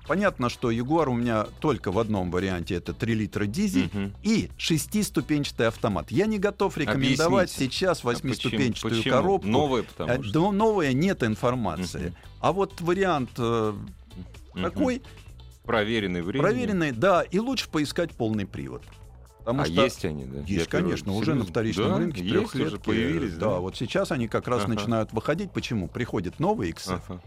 [0.09, 4.13] Понятно, что Ягуар у меня только в одном варианте это 3 литра дизель Мгм.
[4.25, 6.11] и шестиступенчатый автомат.
[6.11, 7.73] Я не готов рекомендовать Объясните.
[7.73, 9.15] сейчас А восьмиступенчатую почему?
[9.15, 9.47] коробку.
[9.49, 10.33] Новое, Э, потому что.
[10.33, 12.07] да, новая нет информации.
[12.07, 12.15] Мгм.
[12.41, 13.31] А вот вариант
[14.55, 14.63] Мгм.
[14.63, 15.03] такой,
[15.65, 16.43] Проверенный временем.
[16.49, 18.83] проверенный, да, и лучше поискать полный привод.
[19.39, 20.39] Потому а что есть они, да?
[20.41, 21.99] есть, Я первый- конечно, уже на вторичном Да?
[21.99, 24.75] рынке есть уже появились, да, вот сейчас они как раз Ага.
[24.75, 25.51] начинают выходить.
[25.53, 25.89] Почему?
[25.89, 27.21] Приходит новый X Ага.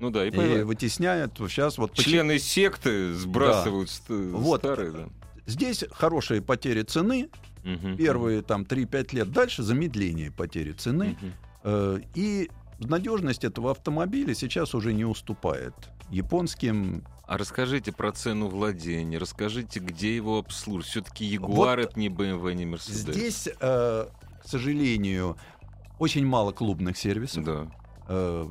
[0.00, 4.60] Ну да, и, и вытесняют сейчас вот Члены секты сбрасывают ст- Вот.
[4.60, 5.08] старые, да.
[5.46, 7.30] здесь хорошие потери цены,
[7.64, 7.96] Мгм.
[7.96, 11.16] первые там 3-5 лет, дальше замедление потери цены.
[11.64, 12.48] Э, И
[12.78, 15.74] надежность этого автомобиля сейчас уже не уступает
[16.10, 17.04] японским.
[17.26, 20.86] А расскажите про цену владения, расскажите, где его обслуживают.
[20.86, 23.12] Все-таки Ягуар Вот это не BMW, не Mercedes.
[23.12, 24.06] Здесь, э,
[24.42, 25.36] к сожалению,
[25.98, 27.66] очень мало клубных сервисов Да.
[28.08, 28.48] э,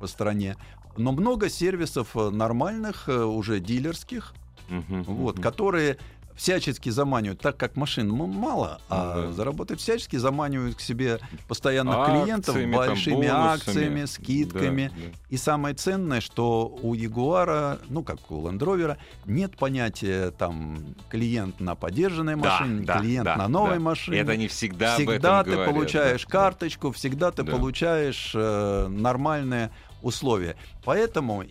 [0.00, 0.56] по стране,
[0.96, 4.34] но много сервисов э, нормальных, э, уже дилерских,
[4.68, 5.42] Мгм, вот, мгм.
[5.42, 5.96] которые
[6.38, 9.32] всячески заманивают, так как машин мало, а Ну да.
[9.32, 11.18] заработать всячески заманивают к себе
[11.48, 13.54] постоянных Акциями, клиентов там, большими бонусами.
[13.54, 14.92] акциями, скидками.
[14.94, 15.12] Да, да.
[15.30, 21.58] И самое ценное, что у Ягуара, ну как у Land Rover, нет понятия там клиент
[21.58, 23.80] на поддержанной Да, машине, да, клиент да, на новой да.
[23.80, 24.18] машине.
[24.18, 26.38] Это они всегда, всегда ты говорят, получаешь да, да.
[26.38, 27.50] карточку, всегда ты Да.
[27.50, 29.72] получаешь э, нормальные
[30.02, 30.54] условия.
[30.84, 31.42] Поэтому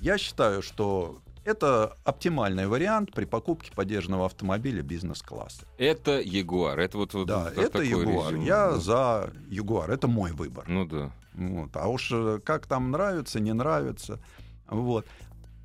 [0.00, 5.66] я считаю, что это оптимальный вариант при покупке поддержанного автомобиля бизнес-класса.
[5.78, 6.78] Это Ягуар.
[6.78, 8.32] Это вот, вот Да, это Ягуар.
[8.32, 8.78] резюме, Я да.
[8.78, 9.90] за Ягуар.
[9.90, 10.64] Это мой выбор.
[10.68, 11.12] Ну да.
[11.34, 11.76] Вот.
[11.76, 14.20] А уж э, как там нравится, не нравится.
[14.68, 15.06] Вот.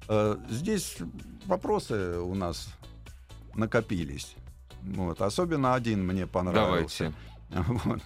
[0.08, 0.98] Э, Здесь
[1.46, 2.70] вопросы у нас
[3.56, 4.36] накопились.
[4.82, 5.22] Вот.
[5.22, 7.14] Особенно один мне понравился.
[7.50, 7.80] Давайте.
[7.86, 8.02] Вот.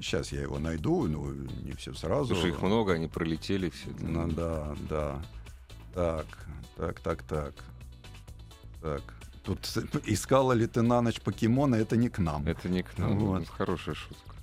[0.00, 2.34] Сейчас я его найду, ну, не все сразу.
[2.34, 3.90] Слушай, их много, они пролетели все.
[4.00, 5.22] Ну да, да.
[5.94, 6.26] Так,
[6.76, 7.54] так, так, так.
[8.82, 9.02] Так.
[9.44, 9.58] Тут
[10.06, 12.46] искала ли ты на ночь покемона, это не к нам.
[12.46, 13.18] Это не к нам.
[13.18, 13.42] Вот.
[13.42, 14.34] Это Хорошая шутка.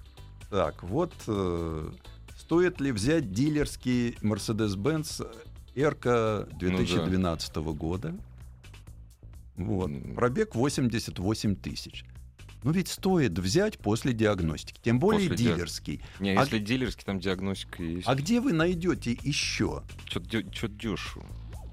[0.49, 1.91] Так, вот э,
[2.37, 5.27] стоит ли взять дилерский Mercedes-Benz
[5.75, 8.15] Эрка 2012 года?
[9.55, 9.91] Вот.
[10.15, 12.05] Пробег 88 тысяч.
[12.63, 16.01] Ну ведь стоит взять после диагностики, тем более После дилерский.
[16.19, 18.07] Не, А если дилерский, там диагностика есть.
[18.07, 19.83] А где вы найдете еще?
[20.05, 21.25] Что-то дешево.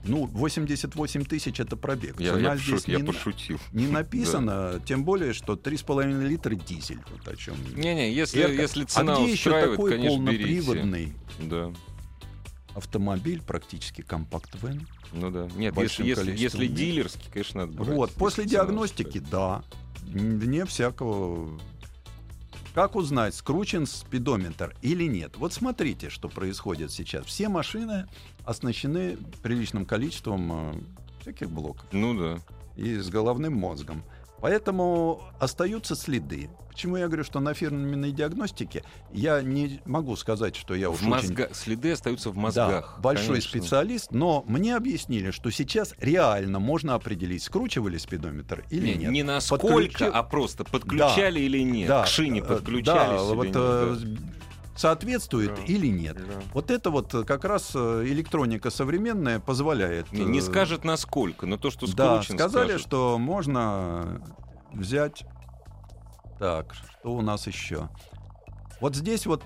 [0.04, 2.20] Ну, 88 тысяч это пробег.
[2.20, 3.58] Я, Цена я, здесь пошу- я не, на- пошутил.
[3.72, 7.00] не написано, тем более, что 3,5 литра дизель.
[7.10, 7.56] Вот о чем.
[7.76, 8.62] Не-не, если, Эрка.
[8.62, 10.62] если цена а где еще такой конечно, берите.
[10.62, 11.72] полноприводный Да,
[12.74, 14.86] автомобиль, практически компакт-вен?
[15.12, 15.48] ну да.
[15.56, 17.88] Нет, если, если, если дилерский, конечно, надо брать.
[17.88, 19.30] Вот, после диагностики, устраивает.
[19.30, 19.64] да.
[20.06, 21.58] Вне всякого...
[22.78, 25.36] Как узнать, скручен спидометр или нет?
[25.36, 27.26] Вот смотрите, что происходит сейчас.
[27.26, 28.06] Все машины
[28.44, 30.80] оснащены приличным количеством э,
[31.20, 32.38] всяких блоков Ну да.
[32.76, 34.04] и с головным мозгом.
[34.40, 36.48] Поэтому остаются следы.
[36.68, 41.00] Почему я говорю, что на фирменной диагностике я не могу сказать, что я уж В
[41.02, 41.50] очень мозга...
[41.52, 42.98] Следы остаются в да, мозгах.
[43.00, 43.50] большой конечно.
[43.50, 49.10] специалист, но мне объяснили, что сейчас реально можно определить, скручивали спидометр или Не, нет.
[49.10, 51.88] не насколько, Подключи- а просто подключали или нет.
[51.88, 53.96] Да, К шине э, подключались да, или вот, да.
[54.78, 55.62] Соответствует Да.
[55.64, 56.16] или нет.
[56.16, 56.40] Да.
[56.54, 60.12] Вот это вот э, как раз э, электроника современная позволяет.
[60.12, 62.86] Не, не э, скажет насколько, но то, что Да, сказали, скажет.
[62.86, 64.22] что можно
[64.72, 65.24] взять.
[66.38, 67.88] Так, что у нас еще?
[68.80, 69.42] Вот здесь вот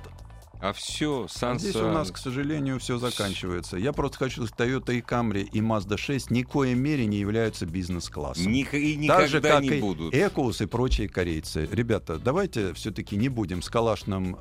[0.61, 3.79] А все, Сан здесь у нас, к сожалению, все заканчивается.
[3.79, 7.17] Я просто хочу сказать, Toyota и Camry и Mazda 6 ни в коей мере не
[7.17, 8.53] являются бизнес-классом.
[8.53, 10.15] и никогда Так же, как не и будут.
[10.15, 11.67] Экоус и прочие корейцы.
[11.73, 14.37] Ребята, давайте все-таки не будем с калашным,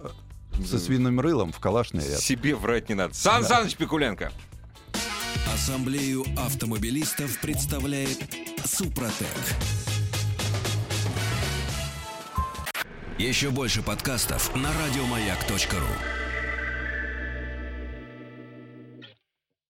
[0.65, 2.19] со свиным рылом в калашный ряд.
[2.19, 3.13] Себе врать не надо.
[3.13, 4.31] Сан Саныч Пикуленко.
[5.53, 8.17] Ассамблею автомобилистов представляет
[8.65, 9.27] Супротек.
[13.17, 16.20] Еще больше подкастов на радиомаяк.ру.